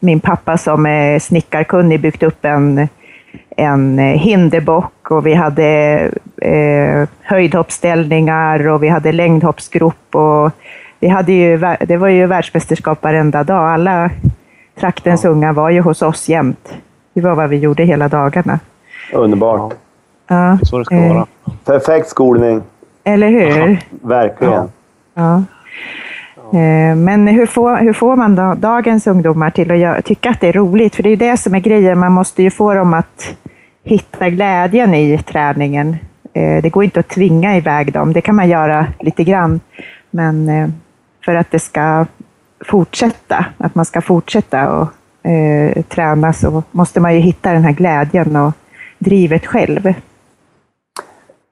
[0.00, 2.88] min pappa som är snickarkunnig byggt upp en,
[3.56, 5.64] en hinderbock och vi hade
[6.42, 10.50] eh, höjdhoppsställningar och vi hade längdhoppsgrop och
[11.00, 13.70] vi hade ju, det var ju världsmästerskap varenda dag.
[13.70, 14.10] Alla
[14.80, 15.30] traktens ja.
[15.30, 16.74] unga var ju hos oss jämt.
[17.14, 18.60] Det var vad vi gjorde hela dagarna.
[19.12, 19.74] Underbart.
[20.28, 20.58] Ja.
[20.60, 21.14] Det är så det ska eh.
[21.14, 21.26] vara.
[21.64, 22.62] Perfekt skolning.
[23.04, 23.78] Eller hur?
[23.90, 24.68] Verkligen.
[25.14, 25.42] Ja.
[26.52, 30.40] Eh, men hur får, hur får man då dagens ungdomar till att göra, tycka att
[30.40, 30.96] det är roligt?
[30.96, 33.34] För det är det som är grejen, man måste ju få dem att
[33.84, 35.96] hitta glädjen i träningen.
[36.32, 39.60] Eh, det går inte att tvinga iväg dem, det kan man göra lite grann.
[40.10, 40.68] Men eh,
[41.24, 42.06] för att det ska
[42.60, 44.88] fortsätta, att man ska fortsätta och
[45.30, 48.52] eh, träna så måste man ju hitta den här glädjen och
[48.98, 49.94] drivet själv.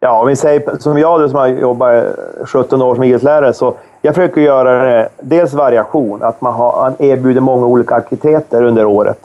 [0.01, 2.05] Ja, om vi säger som jag som har jobbat
[2.45, 6.95] 17 år som idrottslärare, så jag försöker göra det, dels variation, att man, har, man
[6.99, 9.19] erbjuder många olika aktiviteter under året.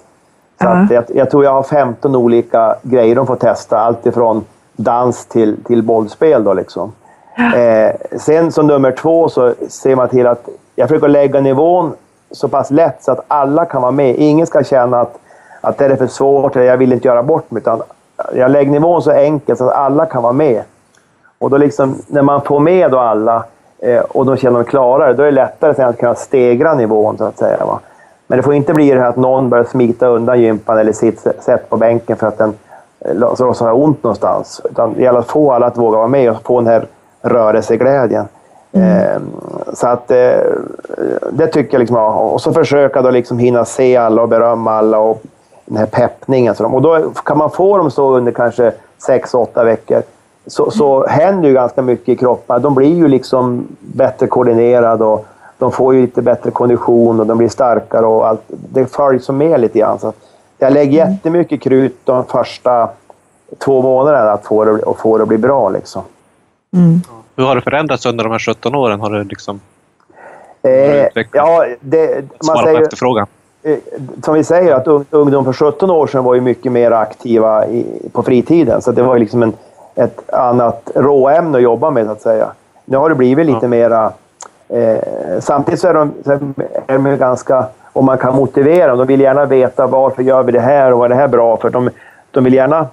[0.62, 0.84] Så uh -huh.
[0.84, 5.26] att jag, jag, tror jag har 15 olika grejer de får testa, allt ifrån dans
[5.26, 6.44] till, till bollspel.
[6.44, 6.92] Då liksom.
[7.56, 11.94] Eh, sen som nummer två så ser man till att jag försöker lägga nivån
[12.32, 14.16] så pass lätt så att alla kan vara med.
[14.16, 15.18] Ingen ska känna att,
[15.62, 17.62] att det är för svårt eller jag vill inte göra bort mig.
[17.62, 17.82] Utan
[18.34, 20.64] jag lägger nivån så enkelt så att alla kan vara med.
[21.40, 23.44] Och då liksom, när man får med då alla
[23.80, 27.18] eh, och de känner sig klarare, då är det lättare sen att kunna stegra nivån
[27.18, 27.66] så att säga.
[27.66, 27.80] Va?
[28.28, 31.58] Men det får inte bli det här att någon börjar smita undan gympan eller sitter
[31.58, 32.54] på bänken för att den
[33.00, 34.62] eh, så har ont någonstans.
[34.72, 36.86] Utan det gäller att få alla att våga vara med och få den här
[37.22, 38.26] rörelseglädjen.
[38.72, 38.98] Mm.
[38.98, 39.22] Eh,
[39.74, 40.40] så att eh,
[41.32, 45.00] det tycker jag liksom, och så försöka då liksom hinna se alla och berömma alla
[45.00, 45.22] och
[45.65, 46.56] den här peppningen.
[46.60, 50.04] Och då kan man få dem så under kanske sex, åtta veckor
[50.45, 52.62] så, så händer ju ganska mycket i kroppen.
[52.62, 55.26] De blir ju liksom bättre koordinerade och
[55.58, 58.41] de får ju lite bättre kondition och de blir starkare och allt.
[58.47, 60.00] Det följs med lite grann.
[60.00, 60.13] Så
[60.58, 61.13] jag lägger mm.
[61.13, 62.89] jättemycket krut de första
[63.58, 65.69] två månaderna att få det, att få det att bli bra.
[65.69, 66.02] Liksom.
[66.74, 67.02] Mm.
[67.36, 69.00] Hur har det förändrats under de här 17 åren?
[69.00, 69.60] Har det liksom...
[70.63, 73.28] Eh, ja, det, man säger, på efterfrågan?
[73.63, 73.78] Eh,
[74.24, 78.10] som vi säger, att ungdom för 17 år sedan var ju mycket mer aktiva i,
[78.12, 78.82] på fritiden.
[78.82, 79.54] Så det var ju liksom en,
[79.95, 82.52] ett annat råämne att jobba med, så att säga.
[82.86, 84.12] Nu har det blivit lite mera...
[84.69, 85.00] Eh,
[85.39, 86.32] samtidigt så är de, så
[86.88, 87.65] är de ganska...
[87.93, 88.97] Om man kan motivera dem.
[88.97, 91.58] De vill gärna veta varför gör vi det här och vad är det här bra
[91.58, 91.69] för.
[91.69, 91.89] De,
[92.32, 92.88] de vill gärna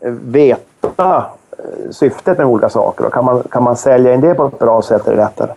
[0.00, 1.24] eh, veta
[1.62, 3.06] Eh, syftet med olika saker.
[3.06, 5.50] Och kan, man, kan man sälja in det på ett bra sätt är det lättare.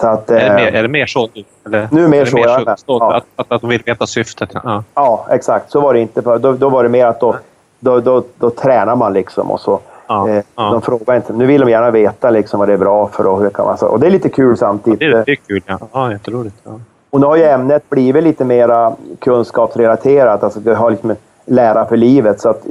[0.00, 1.44] Så att, är, det mer, eh, är det mer så nu?
[1.66, 2.76] Eller, nu är mer så, mer ja.
[2.76, 4.50] så att, att, att de vill veta syftet?
[4.64, 4.84] Ja.
[4.94, 5.70] ja, exakt.
[5.70, 6.38] Så var det inte förr.
[6.38, 7.36] Då, då var det mer att då,
[7.80, 9.80] då, då, då tränar man liksom och så.
[10.06, 10.62] Ja, eh, ja.
[10.62, 11.32] De frågar inte.
[11.32, 13.76] Nu vill de gärna veta liksom vad det är bra för och hur kan man...
[13.80, 15.00] Och det är lite kul samtidigt.
[15.02, 15.78] Ja, det, är, det är kul, ja.
[15.92, 16.56] ja jätteroligt.
[16.64, 16.80] Ja.
[17.10, 20.42] Och nu har ju ämnet blivit lite mer kunskapsrelaterat.
[20.42, 22.40] Alltså det har liksom lära för livet.
[22.40, 22.66] Så att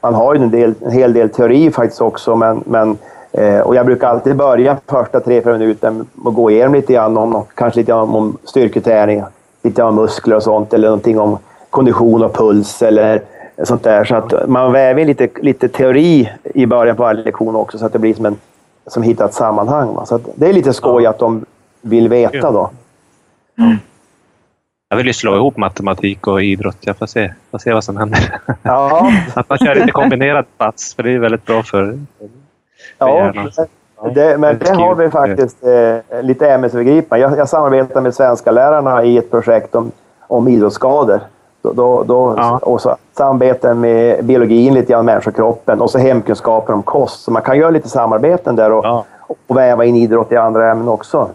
[0.00, 2.98] man har ju en, del, en hel del teori faktiskt också, men, men
[3.32, 6.92] eh, och jag brukar alltid börja första tre, fyra minuter med att gå igenom lite
[6.92, 9.22] grann om, kanske lite om, om styrketräning,
[9.62, 11.38] lite om muskler och sånt, eller någonting om
[11.70, 13.22] kondition och puls eller
[13.64, 14.04] sånt där.
[14.04, 17.86] Så att man väver in lite, lite teori i början på varje lektion också, så
[17.86, 18.36] att det blir som, en,
[18.86, 19.94] som hittat sammanhang.
[19.94, 20.06] Va?
[20.06, 21.44] Så det är lite skoj att de
[21.80, 22.70] vill veta då.
[23.58, 23.76] Mm.
[24.88, 26.76] Jag vill ju slå ihop matematik och idrott.
[26.80, 28.40] Jag får se, får se vad som händer.
[28.62, 29.12] Ja.
[29.34, 31.98] att man kör lite kombinerad plats, för det är väldigt bra för
[32.98, 33.32] ja.
[34.14, 37.22] Det, men det har vi faktiskt eh, lite ämnesövergripande.
[37.22, 39.92] Jag, jag samarbetar med svenska lärarna i ett projekt om,
[40.26, 41.20] om idrottsskador.
[41.62, 42.58] Då, då, då ja.
[42.62, 47.24] Och så samarbeten med biologin, lite grann människokroppen och så hemkunskaper om kost.
[47.24, 49.04] Så man kan göra lite samarbeten där och, ja.
[49.26, 51.28] och väva in idrott i andra ämnen också.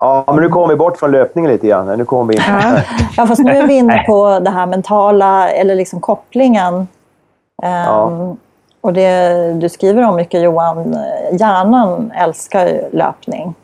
[0.00, 1.98] Ja, men nu kommer vi bort från löpningen lite grann.
[1.98, 2.42] Nu kommer vi in.
[2.48, 2.82] Ja.
[3.16, 6.74] ja, fast nu är vi inne på det här mentala, eller liksom kopplingen.
[6.74, 8.36] Um, ja.
[8.82, 10.96] Och det du skriver om mycket Johan,
[11.32, 13.54] hjärnan älskar ju löpning.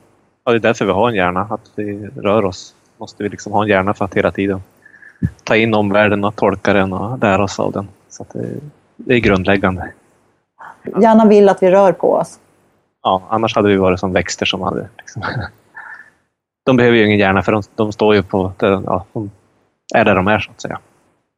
[0.44, 2.74] Ja, det är därför vi har en hjärna, att vi rör oss.
[2.96, 4.62] Måste vi liksom ha en hjärna för att hela tiden
[5.44, 7.88] ta in omvärlden och tolka den och lära oss av den.
[8.08, 8.48] Så det,
[8.96, 9.90] det, är grundläggande.
[11.00, 12.38] Hjärnan vill att vi rör på oss.
[13.02, 15.22] Ja, annars hade vi varit som växter som hade liksom
[16.64, 19.30] de behöver ju ingen hjärna för de, de står ju på, ja, de
[19.94, 20.78] är där de är så att säga.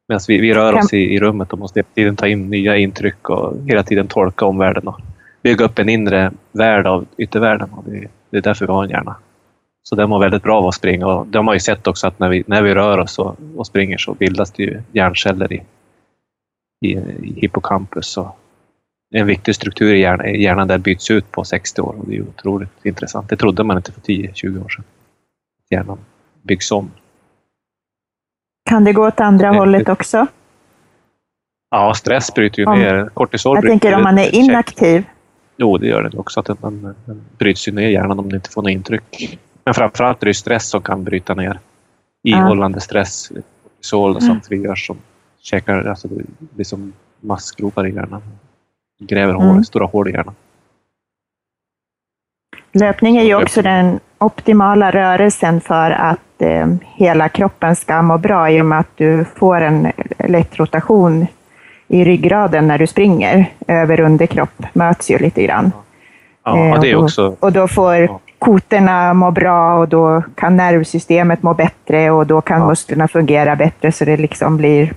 [0.07, 2.77] Medan vi, vi rör oss i, i rummet och måste hela tiden ta in nya
[2.77, 4.99] intryck och hela tiden tolka omvärlden och
[5.43, 7.69] bygga upp en inre värld av yttervärlden.
[7.69, 9.15] Och det, det är därför vi har en hjärna.
[9.83, 12.19] Så den mår väldigt bra av att springa och de har ju sett också att
[12.19, 15.63] när vi, när vi rör oss och, och springer så bildas det ju hjärnceller i,
[16.85, 18.17] i, i hippocampus.
[18.17, 18.37] Och
[19.13, 22.21] en viktig struktur i hjärnan, hjärnan där byts ut på 60 år och det är
[22.21, 23.29] otroligt intressant.
[23.29, 24.83] Det trodde man inte för 10-20 år sedan
[25.69, 25.97] hjärnan
[26.41, 26.91] byggs om.
[28.71, 30.27] Kan det gå åt andra det, hållet också?
[31.71, 33.09] Ja, stress bryter ju om, ner.
[33.13, 35.05] Kortisol Jag tänker om man är inaktiv.
[35.57, 36.39] Jo, det gör det också.
[36.39, 39.39] Att den, den bryts ju ner hjärnan om det inte får något intryck.
[39.63, 41.59] Men framförallt är det stress som kan bryta ner.
[42.23, 42.81] Ihållande ja.
[42.81, 43.31] stress,
[43.63, 44.41] kortisol som mm.
[44.41, 44.97] frigörs som
[45.41, 48.21] käkar, alltså det blir som massgropar i hjärnan.
[48.99, 49.63] Gräver hål, mm.
[49.63, 50.35] stora hål i hjärnan.
[52.71, 58.49] Löpning är ju också den optimala rörelsen för att eh, hela kroppen ska må bra
[58.49, 61.27] i och med att du får en lätt rotation
[61.87, 63.45] i ryggraden när du springer.
[63.67, 65.71] Över underkropp möts ju lite grann.
[66.45, 67.35] Ja, Eh, det och- också...
[67.39, 68.19] Och då får Ja.
[68.39, 72.67] kotorna må bra och då kan nervsystemet må bättre och då kan Ja.
[72.67, 74.93] musklerna fungera bättre så det liksom blir...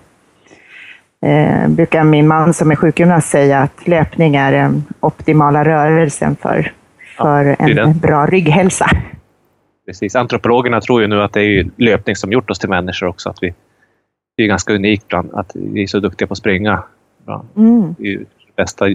[1.26, 6.72] Eh, brukar min man som är sjukgymnast säga att löpning är den optimala rörelsen för,
[7.16, 7.98] för är en den.
[7.98, 8.86] bra rygghälsa.
[9.86, 10.16] Precis.
[10.16, 13.30] Antropologerna tror ju nu att det är löpning som gjort oss till människor också.
[13.30, 13.54] Att vi,
[14.36, 16.82] det är ganska unikt bland att vi är så duktiga på att springa.
[17.26, 17.44] Bra.
[17.56, 17.94] Mm.
[17.98, 18.24] Det är ju
[18.56, 18.88] bästa...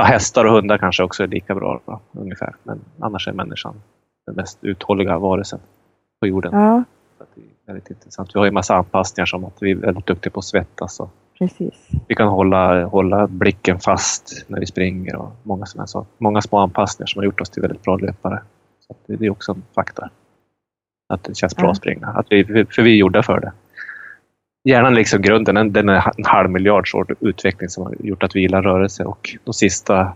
[0.00, 2.54] Ja, hästar och hundar kanske också är lika bra, bra ungefär.
[2.62, 3.74] Men annars är människan
[4.26, 5.60] den mest uthålliga varelsen
[6.20, 6.52] på jorden.
[6.54, 6.84] Ja,
[7.18, 8.30] Så det är väldigt intressant.
[8.34, 11.00] Vi har ju massa anpassningar som att vi är väldigt duktiga på att svettas.
[11.00, 11.88] Och precis.
[12.08, 16.10] vi kan hålla, hålla blicken fast när vi springer och många sådana saker.
[16.18, 18.42] Många små anpassningar som har gjort oss till väldigt bra löpare.
[18.80, 20.08] Så det, det är också en faktor.
[21.08, 21.70] Att det känns bra Ja.
[21.70, 22.06] att springa.
[22.06, 23.52] Att vi, för vi är gjorda för det.
[24.64, 25.54] Hjärnan är liksom grunden.
[25.54, 29.04] Den, den är en halv miljards år utveckling som har gjort att vi gillar rörelse
[29.04, 30.12] och de sista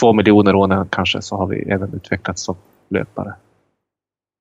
[0.00, 2.56] två miljoner åren kanske så har vi även utvecklats som
[2.88, 3.34] löpare.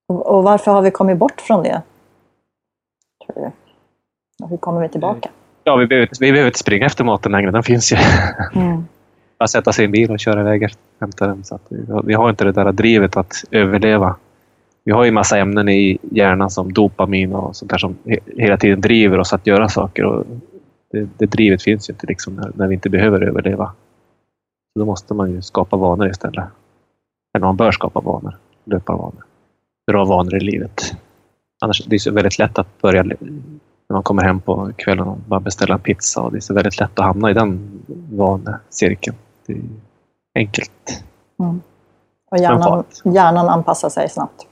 [0.07, 1.81] Och, och varför har vi kommit bort från det?
[3.25, 3.51] Tror du?
[4.43, 5.29] Och hur kommer vi tillbaka?
[5.67, 7.51] Ja, vi behöver, vi behöver inte springa efter maten längre.
[7.51, 7.97] Den finns ju.
[8.55, 8.85] Mm.
[9.39, 11.43] bara sätta sig i en bil och köra iväg och hämta den.
[11.43, 14.15] Så att vi, har- vi har inte det där drivet att överleva.
[14.83, 18.57] Vi har ju massa ämnen i hjärnan som dopamin och sånt där som he, hela
[18.57, 20.03] tiden driver oss att göra saker.
[20.05, 20.25] Och
[20.91, 23.65] det, det drivet finns ju inte liksom när, när vi inte behöver överleva.
[24.73, 26.45] Så då måste man ju skapa vanor istället.
[27.37, 29.23] Eller man bör skapa vanor, löparvanor.
[29.87, 30.95] Bra vanor i livet.
[31.61, 33.03] Annars det är så väldigt lätt att börja
[33.89, 36.21] när man kommer hem på kvällen och bara beställa en pizza.
[36.21, 39.15] Och det är så väldigt lätt att hamna i den vanecirkeln.
[39.47, 39.59] Det är
[40.35, 41.03] enkelt.
[42.31, 44.47] Och hjärnan, hjärnan anpassar sig snabbt.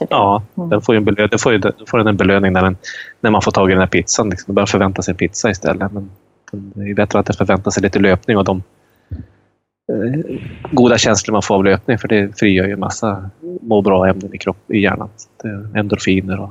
[0.00, 0.06] Det.
[0.10, 0.68] Ja, Mm.
[0.70, 2.76] den får ju en, belö- den får ju, den får en belöning när, den,
[3.20, 4.30] när man får tag i den här pizzan.
[4.30, 4.44] Liksom.
[4.46, 5.92] Den börjar förvänta sig pizza istället.
[5.92, 6.10] Men
[6.52, 8.62] det är bättre att den förväntar sig lite löpning och de
[9.92, 10.38] eh,
[10.72, 11.98] goda känslor man får av löpning.
[11.98, 15.08] För det frigör ju massa må bra-ämnen i, kropp, i hjärnan.
[15.74, 16.50] Endorfiner och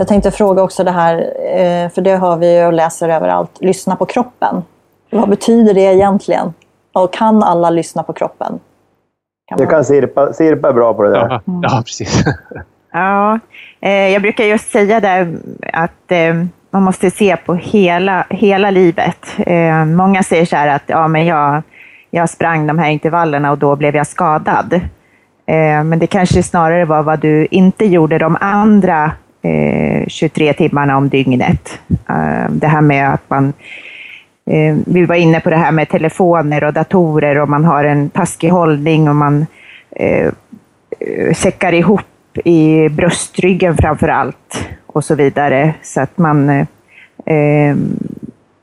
[0.00, 1.14] Jag tänkte fråga också det här,
[1.54, 3.50] eh, för det hör vi ju och läser överallt.
[3.60, 4.62] Lyssna på kroppen.
[5.10, 6.54] Vad betyder det egentligen?
[6.92, 8.58] Och kan alla lyssna på kroppen?
[9.48, 11.28] Kan Det man- kan Sirpa, Sirpa är bra på det där.
[11.30, 12.24] Ja, ja precis.
[12.92, 13.38] Ja,
[13.80, 15.34] eh, jag brukar just säga där
[15.72, 16.34] att eh,
[16.70, 19.26] man måste se på hela, hela livet.
[19.86, 21.62] Många säger så här att ja, men jag,
[22.10, 24.80] jag sprang de här intervallerna och då blev jag skadad.
[25.84, 29.12] Men det kanske snarare var vad du inte gjorde de andra
[29.42, 31.80] Eh, 23 timmarna om dygnet.
[31.88, 33.52] Eh, det här med att man
[34.50, 38.10] Eh, vi var inne på det här med telefoner och datorer och man har en
[38.10, 39.46] taskig hållning och man
[39.90, 40.26] eh,
[41.00, 45.74] eh, säckar ihop i bröstryggen framför allt och så vidare.
[45.82, 46.66] Så att man eh,
[47.26, 47.76] eh,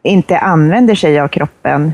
[0.04, 1.94] inte använder sig av kroppen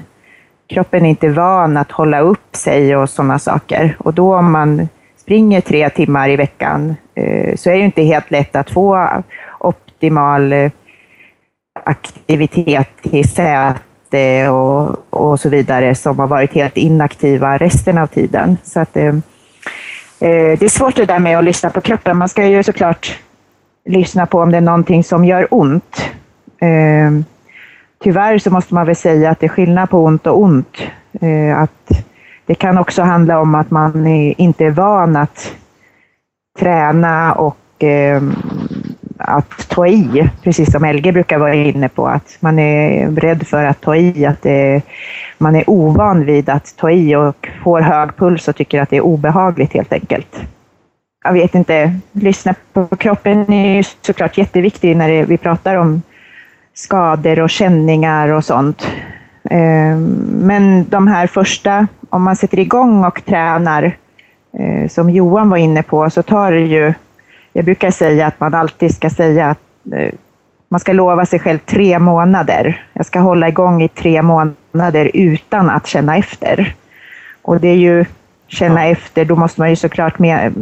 [0.67, 3.95] kroppen är inte van att hålla upp sig och sådana saker.
[3.99, 4.87] Och då om man
[5.23, 9.07] springer tre timmar i veckan eh, så är det inte helt lätt att få
[9.59, 10.71] optimal eh,
[11.85, 18.57] aktivitet i säte och, och så vidare som har varit helt inaktiva resten av tiden.
[18.63, 19.15] Så att, eh,
[20.19, 22.17] eh, det är svårt det där med att lyssna på kroppen.
[22.17, 23.19] Man ska ju såklart
[23.85, 26.09] lyssna på om det är någonting som gör ont.
[28.03, 30.77] Tyvärr så måste man väl säga att det är skillnad på ont och ont.
[31.55, 32.03] Att
[32.45, 35.55] det kan också handla om att man inte är van att
[36.59, 38.21] träna och eh,
[39.17, 43.63] att ta i, precis som LG brukar vara inne på, att man är rädd för
[43.63, 44.81] att ta i, att det,
[45.37, 48.97] man är ovan vid att ta i och får hög puls och tycker att det
[48.97, 50.41] är obehagligt helt enkelt.
[51.23, 56.01] Jag vet inte, lyssna på kroppen är såklart jätteviktig när vi pratar om
[56.73, 58.87] skador och känningar och sånt.
[59.49, 63.97] Eh, men de här första, om man sätter igång och tränar,
[64.59, 66.93] eh, som Johan var inne på, så tar det ju...
[67.53, 69.59] Jag brukar säga att man alltid ska säga att
[69.93, 70.13] eh,
[70.69, 72.85] man ska lova sig själv tre månader.
[72.93, 76.75] Jag ska hålla igång i tre månader utan att känna efter.
[77.41, 78.05] Och det är ju
[78.47, 80.53] känna efter, då måste man ju såklart med...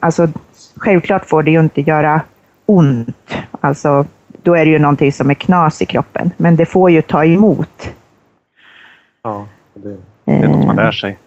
[0.00, 0.28] Alltså,
[0.76, 2.20] självklart får det ju inte göra
[2.66, 3.36] ont.
[3.60, 4.06] Alltså,
[4.42, 6.30] då är det ju någonting som är knas i kroppen.
[6.36, 7.90] Men det får ju ta emot.
[9.22, 11.18] Ja, det, det är något man lär sig.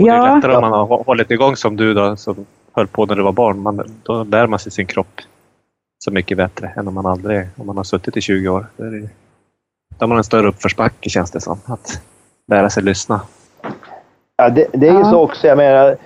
[0.00, 0.22] Och ja.
[0.22, 3.16] Det är lättare om man har hållit igång som du då, som höll på när
[3.16, 3.62] du var barn.
[3.62, 5.20] Man, då lär man sig sin kropp
[6.04, 8.66] så mycket bättre än om man aldrig om man har suttit i 20 år.
[8.76, 9.08] Då, är det, då
[9.98, 11.58] har man en större uppförsbacke känns det som.
[11.66, 12.02] Att
[12.48, 13.20] lära sig lyssna.
[14.36, 15.46] Ja, det, det är ju så också.
[15.46, 15.96] Jag menar,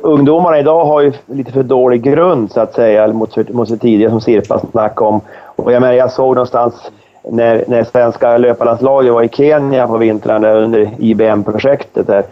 [0.00, 4.10] ungdomarna idag har ju lite för dålig grund så att säga mot, mot sig tidigare
[4.10, 5.20] som Sirpa snackade om.
[5.56, 6.90] Och jag, menar, jag såg någonstans
[7.22, 12.24] när, när svenska löparlandslaget var i Kenya på vintrarna under IBM-projektet där,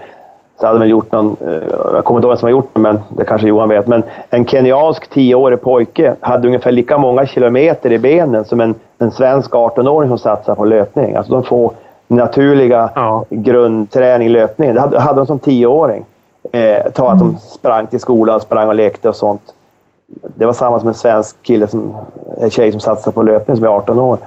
[0.60, 1.52] så hade man gjort någon, eh,
[1.94, 4.02] jag kommer inte ihåg vem som har gjort det, men det kanske Johan vet, men
[4.30, 9.50] en kenyansk tioårig pojke hade ungefär lika många kilometer i benen som en, en svensk
[9.50, 11.16] 18-åring som satsar på löpning.
[11.16, 11.72] Alltså de får
[12.08, 13.24] naturliga ja.
[13.28, 14.74] grundträning löpning.
[14.74, 16.04] Det hade, hade de som tioåring.
[16.52, 19.42] Eh, ta att de sprang till skolan, sprang och lekte och sånt.
[20.06, 21.96] Det var samma som en svensk kille, som,
[22.40, 24.18] en tjej som satsar på löpning som är 18 år.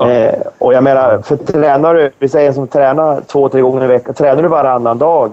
[0.00, 3.86] Eh, och jag menar, för tränar du, vi säger som tränar två, tre gånger i
[3.86, 5.32] veckan, tränar du varannan dag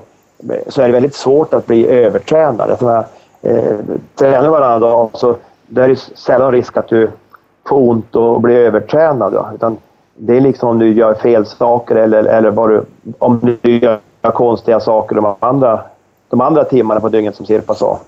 [0.67, 2.69] så är det väldigt svårt att bli övertränad.
[3.41, 3.63] Eh,
[4.15, 5.35] tränar du varannan dag så
[5.67, 7.09] det är det sällan risk att du
[7.67, 9.33] får ont och blir övertränad.
[9.33, 9.49] Då.
[9.55, 9.77] Utan
[10.13, 12.83] det är liksom om du gör fel saker eller, eller vad du,
[13.19, 13.99] om du gör
[14.33, 15.81] konstiga saker de andra,
[16.29, 17.99] de andra timmarna på dygnet som Sirpa sa.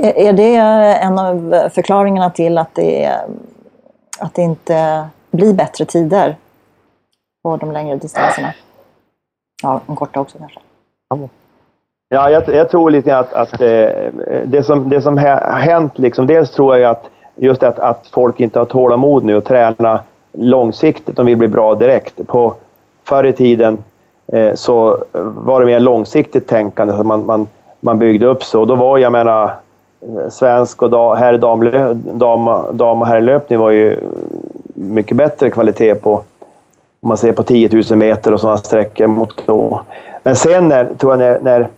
[0.00, 0.56] Är det
[1.02, 3.12] en av förklaringarna till att det,
[4.20, 6.36] att det inte bli bättre tider
[7.42, 8.54] på de längre distanserna.
[9.62, 10.60] Ja, de korta också kanske.
[12.08, 13.88] Ja, jag, jag tror lite att, att eh,
[14.44, 18.40] det, som, det som har hänt, liksom, dels tror jag att just att, att folk
[18.40, 20.00] inte har tålamod nu och träna
[20.32, 21.16] långsiktigt.
[21.16, 22.26] De vill bli bra direkt.
[22.26, 22.54] På,
[23.04, 23.78] förr i tiden
[24.32, 26.96] eh, så var det mer långsiktigt tänkande.
[26.96, 27.46] Så man, man,
[27.80, 28.60] man byggde upp så.
[28.60, 29.44] Och då var, jag menar,
[30.00, 31.70] eh, svensk och da, herr, dam,
[32.18, 33.96] dam, dam och herrlöpning var ju
[34.80, 36.12] mycket bättre kvalitet på,
[37.00, 39.80] om man ser på 10 000 meter och sådana sträckor mot då.
[40.22, 41.68] Men sen när, tror jag när, när,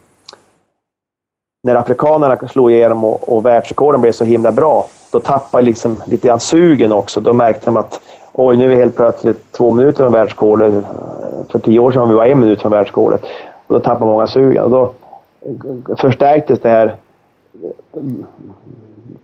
[1.63, 6.29] när afrikanerna slog igenom och, och världsrekorden blev så himla bra, då tappade liksom lite
[6.29, 7.21] grann sugen också.
[7.21, 8.01] Då märkte de att
[8.33, 10.85] oj, nu är vi helt plötsligt två minuter från världsrekordet.
[11.49, 13.23] För tio år sedan var vi bara en minut från världsrekordet.
[13.69, 14.65] Då tappade många sugen.
[14.65, 14.93] Och då
[15.97, 16.97] förstärktes det här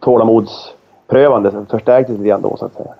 [0.01, 2.95] tålamodsprövandet förstärktes lite grann då så att säga.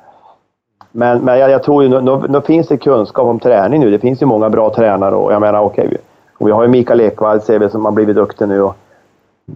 [0.99, 3.90] Men, men jag, jag tror ju, nu, nu, finns det kunskap om träning nu.
[3.90, 5.86] Det finns ju många bra tränare och jag menar okej.
[5.86, 5.99] Okay,
[6.38, 8.76] vi har ju Mikael Ekvall ser vi som har blivit duktig nu och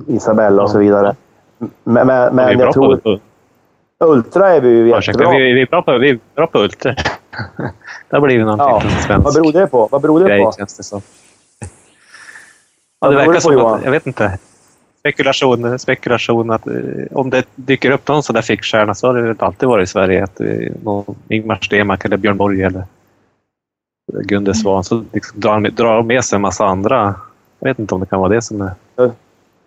[0.06, 1.14] Isabella och så vidare.
[1.84, 2.96] Men, men, men jag tror...
[2.96, 3.18] På,
[3.98, 5.30] ultra är vi ju jättebra.
[5.30, 6.94] Vi, vi, är bra på, vi är bra på ultra.
[8.10, 9.06] det har blivit någonting ja.
[9.06, 9.88] svensk Vad beror det på?
[9.90, 10.52] Vad beror det grej, på?
[10.52, 11.00] Känns det som.
[13.00, 14.38] Ja, det verkar som att, jag vet inte
[15.02, 16.74] spekulation, spekulation att eh,
[17.10, 19.92] om det dyker upp någon sån där fickstjärna så har det väl alltid varit i
[19.92, 20.24] Sverige.
[20.24, 22.84] Att eh, någon Ingmar Stenmark eller Björn Borg eller
[24.12, 27.14] Gunde Svan så liksom drar, drar med sig en massa andra.
[27.58, 28.72] Jag vet inte om det kan vara det som är...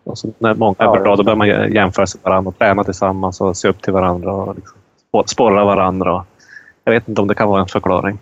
[0.03, 2.83] Och så när många är bra, då börjar man jämföra sig med varandra och träna
[2.83, 4.77] tillsammans och se upp till varandra och liksom
[5.25, 6.25] sporra varandra.
[6.83, 8.19] Jag vet inte om det kan vara en förklaring.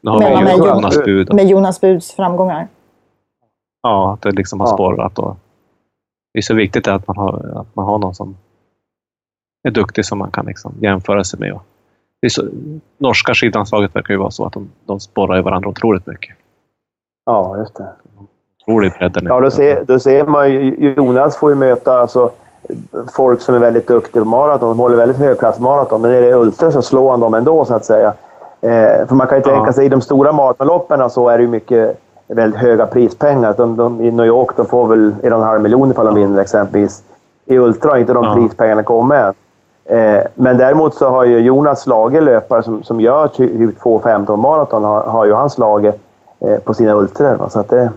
[0.00, 2.68] Nu har Menar med, Jonas Jonas Buds framgångar?
[3.82, 5.18] Ja, att det liksom har sporrat.
[5.18, 5.36] Och,
[6.32, 8.36] det är så viktigt att man har, att man har någon som
[9.62, 11.58] är duktig som man kan liksom jämföra sig med.
[12.20, 12.44] Det är så,
[12.98, 16.36] norska skidlandslaget verkar ju vara så att de, de sporrar varandra otroligt mycket.
[17.26, 17.88] Ja, just det.
[18.66, 19.18] Otrolig bredd.
[19.22, 20.94] Ja, då ser, då ser man ju...
[20.96, 22.30] Jonas får ju möta alltså,
[23.14, 24.68] folk som är väldigt duktiga på maraton.
[24.68, 26.00] De håller väldigt högklassmaraton.
[26.00, 28.14] Men när det är ultra så slår han dem ändå, så att säga.
[28.60, 29.72] Eh, för man kan ju tänka ja.
[29.72, 32.01] sig, i de stora maratonloppen så är det ju mycket
[32.34, 33.54] väldigt höga prispengar.
[33.56, 36.14] De, de, I New York de får väl en och en halv miljon ifall de
[36.14, 37.02] vinner exempelvis.
[37.46, 38.34] I Ultra har inte de ja.
[38.34, 39.34] prispengarna kommit än.
[39.84, 44.84] Eh, men däremot så har ju Jonas slagit löpare som, som gör typ 2.15 maraton,
[44.84, 45.94] har, har ju han slagit
[46.40, 47.48] eh, på sina ultror.
[47.50, 47.90] Så att det...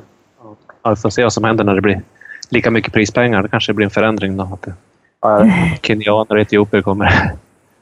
[0.84, 2.02] Ja, vi får se vad som händer när det blir
[2.50, 3.44] lika mycket prispengar.
[3.44, 4.44] Det kanske blir en förändring då.
[4.44, 4.74] Att det...
[5.22, 5.46] ja.
[5.82, 7.32] Kenyaner och etiopier kommer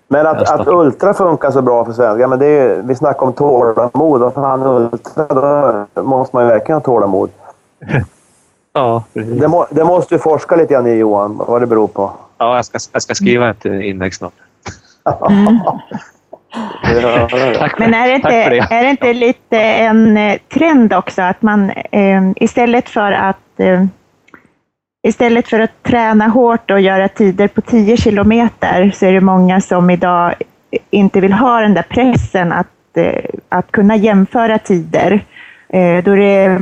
[0.07, 3.33] men att, att Ultra funkar så bra för svenskar, men det är, vi snackar om
[3.33, 4.21] tålamod.
[4.21, 7.29] Vad fan Ultra, då måste man ju verkligen ha tålamod.
[8.73, 9.39] ja, precis.
[9.39, 12.11] Det, må, det måste du forska lite grann i Johan, vad det beror på.
[12.37, 14.33] Ja, jag ska, jag ska skriva ett inlägg snart.
[17.77, 18.57] Men är det, inte, det.
[18.57, 23.85] är det inte lite en eh, trend också att man eh, istället för att eh,
[25.03, 29.61] istället för att träna hårt och göra tider på 10 kilometer så är det många
[29.61, 30.33] som idag
[30.89, 35.11] inte vill ha den där pressen att, eh, att kunna jämföra tider.
[35.69, 36.61] Eh, då är det,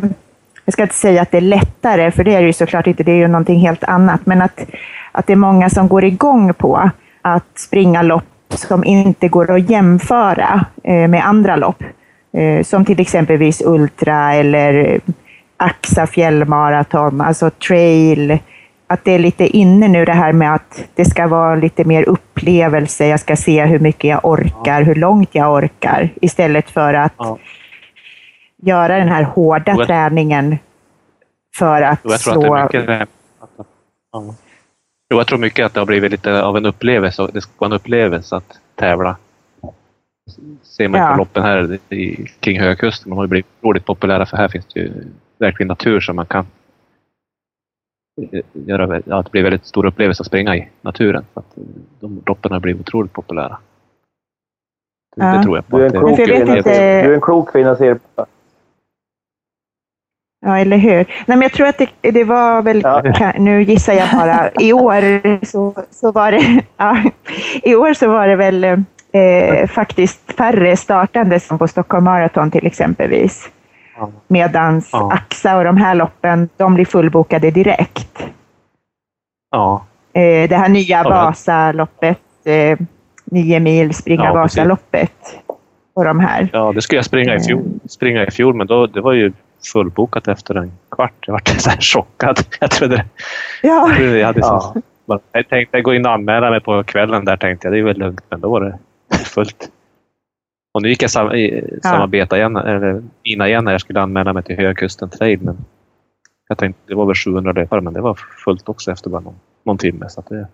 [0.66, 3.04] jag ska inte säga att det är lättare, för det är det ju såklart inte,
[3.04, 4.66] det är ju någonting helt annat, men att,
[5.12, 6.90] att det är många som går igång på
[7.22, 11.84] att springa lopp som inte går att jämföra eh, med andra lopp.
[12.64, 15.00] Som till exempelvis ultra eller
[15.62, 18.40] Axa fjällmaraton, alltså trail.
[18.88, 22.10] Att det är lite inne nu det här med att det ska vara lite mer
[22.10, 23.08] upplevelse.
[23.08, 24.86] Jag ska se hur mycket jag orkar, ja.
[24.86, 26.10] hur långt jag orkar.
[26.22, 27.38] Istället för att ja.
[28.62, 30.58] göra den här hårda jag, träningen
[31.58, 32.56] för att jag slå...
[32.56, 33.10] Att mycket,
[34.12, 34.36] ja.
[35.08, 37.28] Jag tror mycket att det har blivit lite av en upplevelse.
[37.34, 39.16] Det ska vara en upplevelse att tävla.
[40.64, 41.12] Ser man ja.
[41.12, 44.80] på loppen här i, kring Högkusten, de har blivit otroligt populära för här finns det
[44.80, 44.92] ju
[45.42, 46.46] verkligen natur som man kan
[48.54, 51.26] göra, ja, det blir väldigt stor upplevelse att springa i naturen.
[51.34, 51.56] Så att
[52.00, 53.58] de loppen har blivit otroligt populära.
[55.16, 55.34] Det, ja.
[55.34, 55.78] det tror jag på.
[55.78, 57.02] Du är en klok kvinna, inte...
[57.04, 58.00] du är en klok kvinna ser
[60.46, 60.96] Ja, eller hur.
[60.98, 63.34] Nej, men jag tror att det, det var väl, ja.
[63.38, 67.04] nu gissar jag bara, i år så, så var det, ja,
[67.64, 68.64] i år så var det väl
[69.12, 73.50] eh, faktiskt färre startande som på Stockholm Marathon till exempelvis.
[74.28, 75.14] Medan ja.
[75.14, 78.26] AXA och de här loppen, de blir fullbokade direkt.
[79.52, 79.86] Ja.
[80.14, 82.80] Eh, det här nya Vasaloppet, eh,
[83.26, 85.42] nio mil springa ja, Vasaloppet.
[85.94, 86.50] Och de här.
[86.54, 87.44] Ja, det skulle jag springa i eh.
[87.44, 89.34] fjol, springa i fjol men då, det var ju
[89.74, 91.14] fullbokat efter en kvart.
[91.26, 92.40] Jag var så här chockad.
[92.60, 93.06] Jag trodde
[93.62, 93.96] ja.
[94.00, 94.74] jag, hade ja.
[95.06, 97.84] så, jag tänkte gå in och anmäla mig på kvällen där tänkte jag det är
[97.84, 98.78] väl lugnt men då var det
[99.18, 99.70] fullt.
[100.72, 101.32] Och nu gick jag sam
[101.84, 105.40] samarbeta igen, eller Ina igen när jag skulle anmäla mig till Högkusten Trail.
[105.42, 105.58] Men
[106.48, 108.14] jag tänkte, det var väl 700 löpare, men det var
[108.46, 110.10] fullt också efter bara någon, någon timme.
[110.10, 110.48] Så det,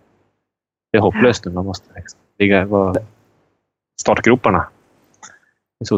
[0.92, 1.52] det är hopplöst nu.
[1.52, 2.68] Man måste liksom ligga i
[4.02, 4.68] startgroparna.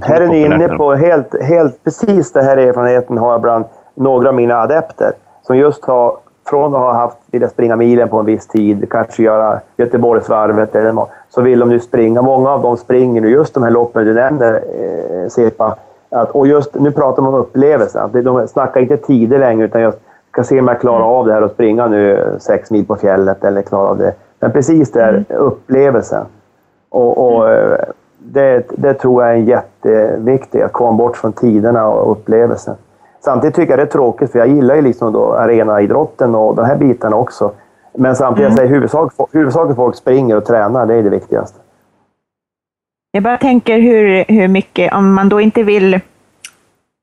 [0.01, 3.65] Här är ni inne på helt, helt precis den här erfarenheten har jag bland
[3.95, 5.13] några av mina adepter
[5.43, 6.19] som just har
[6.49, 10.93] från att ha haft, vilja springa milen på en viss tid, kanske göra Göteborgsvarvet eller
[10.93, 12.21] något, så vill de nu springa.
[12.21, 15.75] Många av dem springer nu just de här loppen du nämner, eh, Sepa.
[16.09, 18.09] Att, och just nu pratar man om upplevelsen.
[18.23, 19.93] De snackar inte tider längre, utan jag
[20.31, 23.43] ska se om jag klarar av det här och springa nu sex mil på fjället
[23.43, 24.13] eller klara av det.
[24.39, 25.25] Men precis det här mm.
[25.29, 26.25] upplevelsen.
[26.89, 27.79] Och, och mm.
[28.17, 32.75] det, det tror jag är jätteviktigt, att komma bort från tiderna och upplevelsen.
[33.29, 36.65] Samtidigt tycker jag det är tråkigt, för jag gillar ju liksom då arenaidrotten och de
[36.65, 37.51] här bitarna också.
[37.97, 38.51] Men samtidigt, mm.
[38.51, 41.59] jag säger huvudsak, huvudsaken folk springer och tränar, det är det viktigaste.
[43.11, 45.93] Jag bara tänker hur, hur mycket, om man då inte vill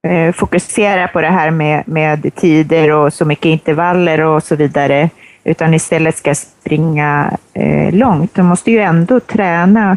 [0.07, 5.11] eh, fokusera på det här med, med tider och så mycket intervaller och så vidare,
[5.45, 9.97] utan istället ska springa eh, långt, då måste ju ändå träna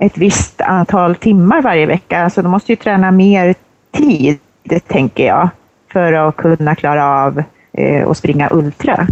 [0.00, 2.24] ett visst antal timmar varje vecka.
[2.24, 3.54] Alltså de måste ju träna mer
[3.92, 4.38] tid
[4.68, 5.48] det tänker jag,
[5.92, 7.42] för att kunna klara av
[7.72, 9.06] eh, att springa ultra.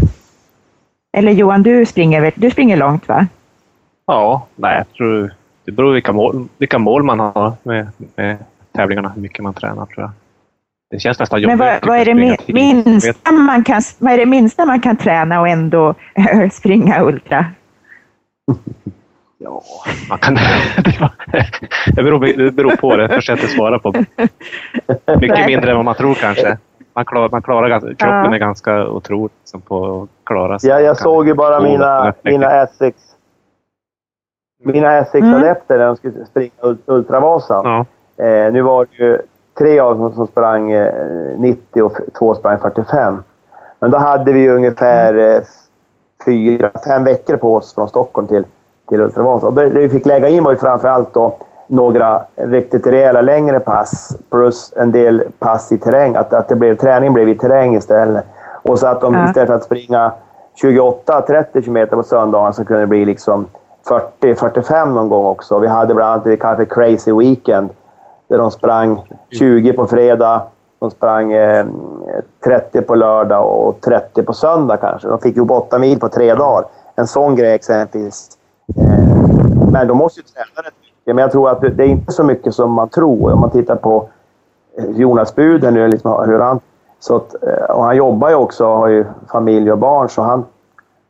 [1.16, 3.26] Eller Johan, du springer, du springer långt va?
[4.06, 5.30] Ja, nej, jag tror
[5.64, 8.38] det beror på vilka mål, vilka mål man har med, med
[8.72, 10.10] tävlingarna, hur mycket man tränar tror jag.
[10.90, 11.58] Det känns nästan jobbigt.
[11.58, 12.14] Men vad, vad, är det
[12.52, 15.94] minsta man kan, vad är det minsta man kan träna och ändå
[16.52, 17.46] springa ultra?
[19.38, 19.62] Ja,
[20.08, 20.34] man kan...
[21.94, 23.92] det, beror, det beror på, det inte svara på.
[25.20, 26.58] Mycket mindre än vad man tror kanske.
[26.94, 28.34] Man klarar, man klarar kroppen ja.
[28.34, 30.70] är ganska otrolig liksom, på att klara sig.
[30.70, 33.16] Ja, jag såg ju bara mina, mina Essex
[34.64, 35.78] mina Essex-adepter mm.
[35.78, 37.64] när de skulle springa Ultravasan.
[37.64, 37.86] Ja.
[38.24, 39.18] Eh, nu var det ju
[39.58, 40.92] tre av dem som sprang eh,
[41.38, 43.22] 90 och två sprang 45.
[43.78, 45.42] Men då hade vi ungefär eh,
[46.24, 48.44] fyra, fem veckor på oss från Stockholm till,
[48.88, 49.46] till Ultravasa.
[49.46, 54.16] Och det, vi fick lägga in var ju framförallt då några riktigt rejäla längre pass
[54.30, 56.16] plus en del pass i terräng.
[56.16, 58.24] Att, att det blev, träningen blev i terräng istället.
[58.62, 59.28] Och så att de Ja.
[59.28, 60.12] istället för att springa
[60.62, 63.46] 28-30 km på söndagen så kunde det bli liksom
[64.20, 65.58] 40-45 någon gång också.
[65.58, 67.70] Vi hade bland annat det vi kallar för Crazy Weekend.
[68.28, 69.02] Där de sprang
[69.38, 70.42] 20 på fredag,
[70.78, 71.66] de sprang eh,
[72.44, 75.08] 30 på lördag och 30 på söndag kanske.
[75.08, 76.64] De fick ju 8 mil på tre dagar.
[76.96, 78.28] En sån grej exempelvis.
[78.74, 81.14] Eh, men de måste ju träna rätt mycket.
[81.14, 83.32] Men jag tror att det är inte så mycket som man tror.
[83.32, 84.08] Om man tittar på
[84.78, 86.60] eh, Jonas Buden nu, liksom, hur han...
[87.00, 90.44] Så att, eh, och han jobbar ju också, har ju familj och barn, så han...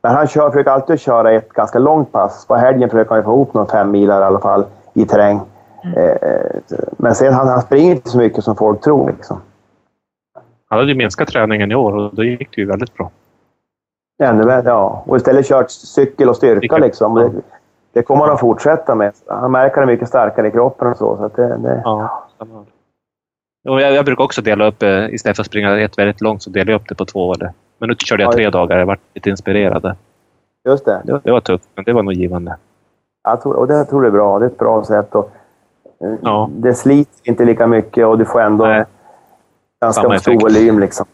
[0.03, 2.47] Men han kör, försöker alltid köra ett ganska långt pass.
[2.47, 5.41] På helgen försöker han ju få ihop någon fem milar i alla fall i terräng.
[5.97, 6.61] Eh,
[6.99, 9.11] men sen han, han springer inte så mycket som folk tror.
[9.11, 9.41] Liksom.
[10.69, 13.11] Han hade ju minskat träningen i år och då gick det ju väldigt bra.
[14.23, 15.03] Ännu värre, ja.
[15.07, 17.15] Och istället kört cykel och styrka liksom.
[17.15, 17.31] Det,
[17.93, 19.13] det kommer han att fortsätta med.
[19.27, 21.17] Han märker det mycket starkare i kroppen och så.
[21.17, 22.23] så att det, det, Ja.
[23.69, 26.43] Och jag, jag brukar också dela upp, eh, istället för att springa ett väldigt långt,
[26.43, 27.35] så delar jag upp det på två.
[27.35, 27.53] Eller.
[27.79, 28.79] Men nu körde jag Ja, tre dagar.
[28.79, 29.97] Jag var lite inspirerad.
[30.69, 31.03] Just det.
[31.05, 32.57] Det var, det var tufft, men det var nog givande.
[33.25, 34.39] Jag tror, och det tror jag är bra.
[34.39, 35.15] Det är ett bra sätt.
[35.15, 35.31] Och,
[36.23, 36.49] Ja.
[36.53, 38.85] Det slits inte lika mycket och du får ändå Nej.
[39.81, 40.43] ganska Samma stor effekt.
[40.45, 40.79] volym.
[40.79, 41.07] Liksom.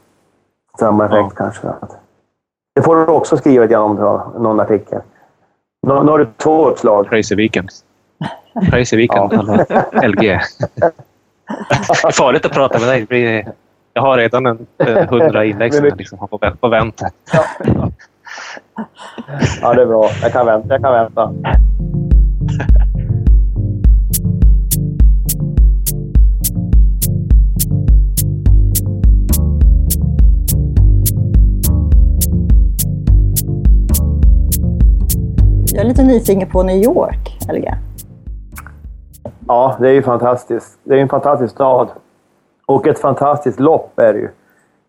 [0.79, 1.31] Samma effekt Ja.
[1.37, 1.69] kanske.
[2.75, 5.01] Det får du också skriva grann om, någon artikel.
[5.87, 7.09] Nu, nu har du två uppslag.
[7.09, 7.49] Crazy.
[8.71, 9.83] Crazy Weekend, Ja.
[10.09, 10.19] LG.
[11.69, 13.49] Det är farligt att prata med dig.
[13.93, 17.07] Jag har redan en eh, hundra inlägg som jag liksom har på vä- på vänta.
[19.63, 20.11] Ja, det är bra.
[20.23, 20.69] Jag kan vänta.
[20.75, 21.33] Jag kan vänta.
[35.75, 37.75] Jag är lite nyfiken på New York, LG.
[39.49, 40.79] Ja, det är ju fantastiskt.
[40.85, 41.89] Det är en fantastisk stad.
[42.67, 44.29] Och ett fantastiskt lopp är det ju.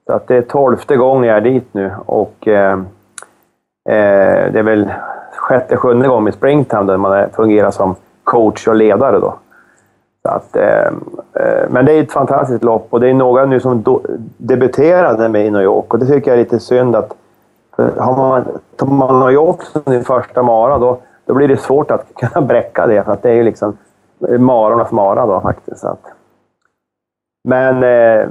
[0.06, 2.74] Så att det är tolfte gången jag är dit nu och eh,
[3.90, 4.94] eh, det är väl
[5.36, 9.36] sjätte, sjunde gången i Springtime, där man fungerar som coach och ledare då.
[10.22, 10.88] Så att, eh,
[11.34, 14.02] eh, men det är ett fantastiskt lopp och det är några nu som do,
[14.38, 17.14] debuterade med i New York och det tycker jag är lite synd att
[17.78, 18.46] har man,
[18.76, 19.58] tar man New
[19.92, 23.30] sin första mara då, då blir det svårt att kunna bräcka det för att det
[23.30, 23.78] är ju liksom
[24.30, 25.80] eh, marornas mara då faktiskt.
[25.80, 26.02] Så att.
[27.44, 28.28] Men eh,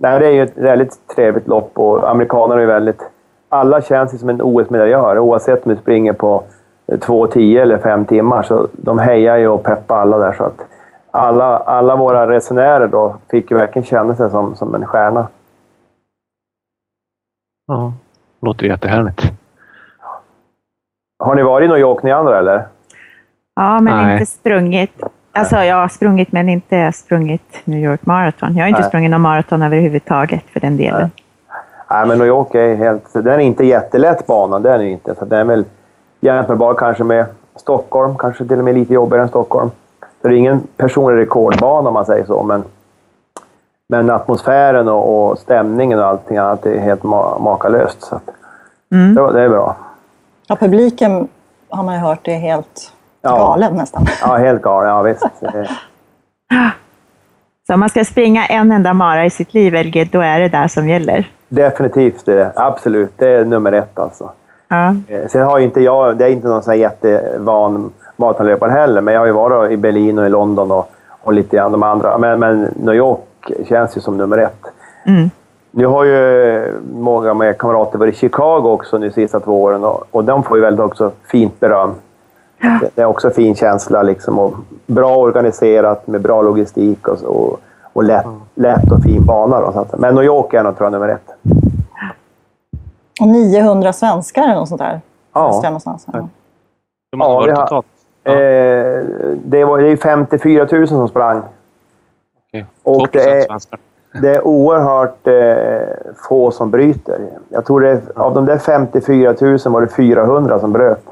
[0.00, 3.10] nej, det är ju ett väldigt trevligt lopp och amerikanerna är ju väldigt...
[3.48, 6.42] Alla känns ju som en OS-medaljör oavsett om du springer på
[6.86, 8.42] eh, 2.10 eller 5 timmar.
[8.42, 10.32] Så de hejar ju och peppar alla där.
[10.32, 10.66] Så att
[11.10, 15.28] alla, alla våra resenärer då fick ju verkligen känna sig som, som en stjärna.
[17.66, 17.92] Ja,
[18.44, 19.32] låter jättehärligt.
[21.18, 22.66] Har ni varit i New York ni andra eller?
[23.56, 24.12] Ja, men Nej.
[24.12, 25.02] inte sprungit.
[25.32, 28.56] Alltså, jag har sprungit, men inte sprungit New York Marathon.
[28.56, 28.88] Jag har inte Nej.
[28.88, 31.10] sprungit någon maraton överhuvudtaget för den delen.
[31.90, 33.12] Nej, men New York är helt...
[33.12, 35.14] Den är inte jättelätt bana, den är inte.
[35.14, 35.64] Så den är väl
[36.20, 37.26] jämförbar kanske med
[37.56, 39.70] Stockholm, kanske till och med lite jobbigare än Stockholm.
[40.22, 42.64] Så det är ingen personlig rekordbana om man säger så, men,
[43.88, 48.02] men atmosfären och, och stämningen och allting annat är helt ma makalöst.
[48.02, 48.22] Så att,
[48.92, 49.14] Mm.
[49.14, 49.76] det, det är bra.
[50.46, 51.28] Ja, publiken
[51.68, 53.30] har man ju hört är helt Ja.
[53.36, 54.06] galen nästan.
[54.22, 54.88] Ja, helt galen.
[54.90, 55.22] Ja, visst.
[57.66, 60.48] Så om man ska springa en enda mara i sitt liv, LG, då är det
[60.48, 61.30] där som gäller.
[61.48, 63.12] Definitivt, det, absolut.
[63.16, 64.30] Det är nummer ett alltså.
[64.68, 64.94] Ja.
[65.08, 69.00] Eh, Sen har ju inte jag, det är inte någon sån här jättevan maratonlöpare heller,
[69.00, 70.90] men jag har ju varit i Berlin och i London och,
[71.22, 72.18] och lite grann de andra.
[72.18, 73.20] Men, men New York
[73.68, 74.62] känns ju som nummer ett.
[75.06, 75.30] Mm.
[75.70, 79.84] Nu har ju många av mina kamrater varit i Chicago också nu sista två åren
[79.84, 81.94] och, och de får ju väldigt också fint beröm.
[82.60, 84.54] Det, det är också fin känsla liksom och
[84.86, 87.60] bra organiserat med bra logistik och, och,
[87.92, 89.60] och lätt, lätt och fin bana.
[89.60, 91.30] Då, så att, men New York är nog tror jag nummer ett.
[93.20, 95.00] Och 900 svenskar eller något sånt där.
[95.32, 95.60] Ja.
[95.64, 96.06] Någonstans.
[96.12, 96.28] Ja.
[97.18, 97.86] Ja, det har- totalt?
[98.24, 98.34] Eh,
[99.44, 101.42] det, var, det är 54 000 som sprang.
[102.54, 102.66] Okej.
[102.82, 103.46] Och 2 det är,
[104.20, 107.18] det är oerhört eh, få som bryter.
[107.48, 111.04] Jag tror det är, av de där 54 000 var det 400 som bröt.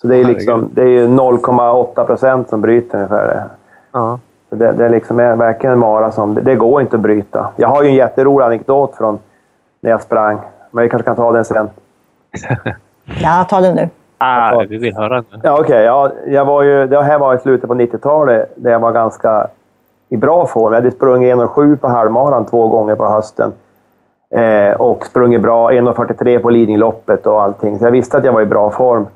[0.00, 3.26] Så det är, liksom, det är ju 0,8 procent som bryter ungefär.
[3.26, 3.44] Det.
[3.92, 4.18] Ja.
[4.50, 6.34] Så det, det är liksom är verkligen en mara som...
[6.34, 7.50] Det, det går inte att bryta.
[7.56, 9.18] Jag har ju en jätterolig anekdot från
[9.80, 10.40] när jag sprang.
[10.70, 11.70] Men vi kanske kan ta den sen.
[13.22, 13.88] ja, ta det nu.
[14.18, 15.40] Ah, vi vill höra nu.
[15.42, 15.84] Ja, okej.
[15.84, 19.48] Ja, jag var ju, det här var i slutet på 90-talet där jag var ganska
[20.08, 20.72] i bra form.
[20.72, 23.52] Jag hade sprungit 1,07 på halvmaran två gånger på hösten.
[24.34, 27.78] Eh, och sprungit bra, 1,43 på Lidingöloppet och allting.
[27.78, 29.06] Så jag visste att jag var i bra form.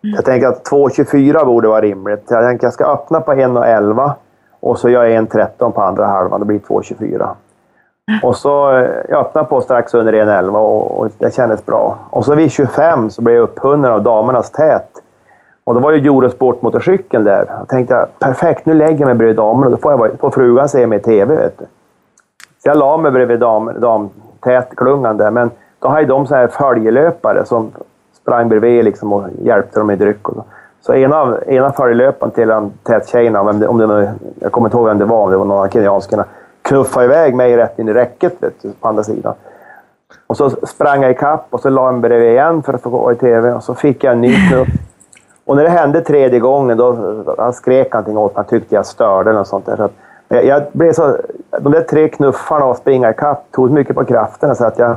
[0.00, 2.24] Jag tänker att 2,24 borde vara rimligt.
[2.28, 4.12] Jag tänker att jag ska öppna på 1,11
[4.60, 6.40] och så gör jag 1,13 på andra halvan.
[6.40, 7.28] Då blir det 2,24.
[8.22, 11.98] Och så eh, jag öppnade på strax under 1,11 och, och det kändes bra.
[12.10, 14.88] Och så vid 25 så blev jag upphunnen av damernas tät.
[15.64, 17.46] Och då var ju Eurosport-motorcykeln där.
[17.58, 19.70] Jag tänkte perfekt, nu lägger jag mig bredvid damerna.
[19.70, 21.34] Då får, jag, får frugan se mig i TV.
[21.34, 21.64] Vet du.
[22.62, 25.30] Så jag la mig bredvid dam, damtätklungan där.
[25.30, 27.70] Men då hade de så här följelöpare som
[28.22, 30.28] sprang bredvid liksom och hjälpte dem med dryck.
[30.28, 30.44] Och så.
[30.80, 34.86] Så ena, ena följelöparen till en tättjejerna, om det, om det jag kommer inte ihåg
[34.86, 36.24] vem det var, om det var någon av kenyanskorna
[36.62, 39.34] knuffade iväg mig rätt in i räcket vet du, på andra sidan.
[40.26, 42.90] Och så sprang jag ikapp och så la jag mig bredvid igen för att få
[42.90, 44.68] gå i TV och så fick jag en ny knuff.
[45.44, 46.96] Och när det hände tredje gången, då
[47.38, 48.36] han skrek någonting åt mig.
[48.36, 49.76] Han tyckte jag störde eller något sånt där.
[49.76, 49.88] Så
[50.28, 51.16] jag, jag, blev så,
[51.60, 54.96] de där tre knuffarna och springa ikapp tog mycket på krafterna så att jag,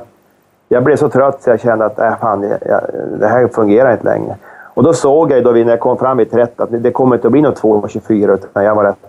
[0.70, 2.82] jag blev så trött så jag kände att äh, fan, jag,
[3.20, 4.36] det här fungerar inte längre.
[4.74, 7.28] Och då såg jag då när jag kom fram vid 30 att det kommer inte
[7.28, 9.08] att bli något 2.24 utan jag var rätt.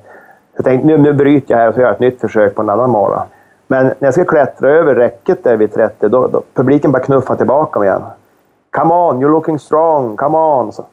[0.56, 2.62] Jag tänkte nu, nu bryter jag här och så gör jag ett nytt försök på
[2.62, 3.22] en annan mara.
[3.66, 7.36] Men när jag ska klättra över räcket där vid 30, då, då publiken bara knuffar
[7.36, 8.02] tillbaka mig igen.
[8.70, 10.72] Come on, you're looking strong, come on!
[10.72, 10.84] Så.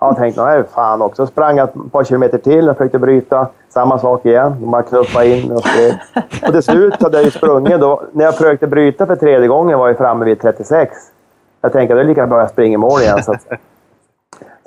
[0.00, 1.26] Jag tänkte, nej fan också.
[1.26, 3.48] Sprang ett par kilometer till och försökte bryta.
[3.68, 4.56] Samma sak igen.
[4.60, 5.94] De bara knuffade in och skrev.
[6.46, 7.80] Och till slut hade jag ju sprungit.
[7.80, 10.92] Då, när jag försökte bryta för tredje gången var jag framme vid 36.
[11.60, 13.22] Jag tänkte, det är lika bra att jag springer mål igen.
[13.22, 13.42] Så, att,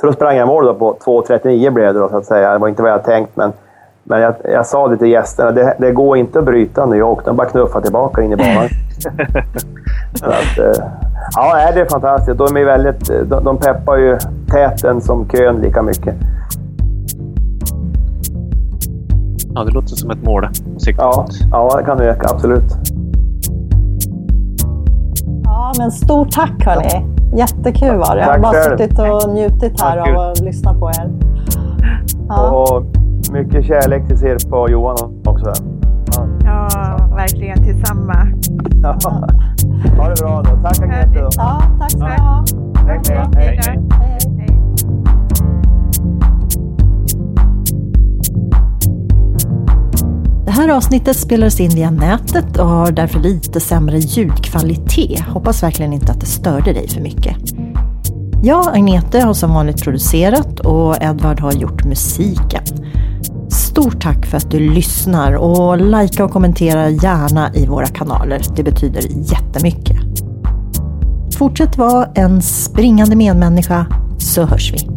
[0.02, 2.52] så då sprang jag mål då på 2.39 blev det då, så att säga.
[2.52, 3.54] Det var inte vad jag tänkt, men,
[4.04, 5.52] men jag, jag sa det till gästerna.
[5.52, 6.98] Det, det går inte att bryta nu.
[6.98, 7.30] Jag åkte.
[7.30, 8.56] De bara knuffade tillbaka in i banan.
[10.24, 10.86] att, eh,
[11.36, 12.38] Ja, det är fantastiskt.
[12.38, 14.18] De, är väldigt, de, de peppar ju
[14.52, 16.16] täten som kön lika mycket.
[19.56, 20.58] Ja, det låter som ett mål att
[20.98, 22.28] ja, ja, det kan det öka.
[22.30, 22.74] Absolut.
[25.44, 27.06] Ja, men stort tack hörni.
[27.38, 28.22] Jättekul var det.
[28.22, 28.78] Jag har bara själv.
[28.78, 31.12] suttit och njutit här av att lyssna på er.
[32.28, 32.50] Ja.
[32.50, 32.86] Och
[33.32, 35.54] mycket kärlek till er på Johan också.
[36.16, 37.64] Ja, ja verkligen.
[37.64, 38.28] Tillsamma.
[38.84, 38.98] Ja.
[39.98, 40.62] Ha det bra då.
[40.64, 41.10] Tack Agnete.
[41.14, 41.30] Då.
[41.38, 42.46] Ja, tack ska du ha.
[42.88, 43.02] Hej,
[43.36, 43.60] hej.
[43.62, 43.80] hej.
[50.46, 55.20] Det här avsnittet spelades in via nätet och har därför lite sämre ljudkvalitet.
[55.20, 57.36] Hoppas verkligen inte att det störde dig för mycket.
[58.44, 62.64] Jag, Agnete, har som vanligt producerat och Edvard har gjort musiken.
[63.50, 68.42] Stort tack för att du lyssnar och likea och kommentera gärna i våra kanaler.
[68.56, 69.98] Det betyder jättemycket.
[71.38, 73.86] Fortsätt vara en springande medmänniska
[74.18, 74.97] så hörs vi.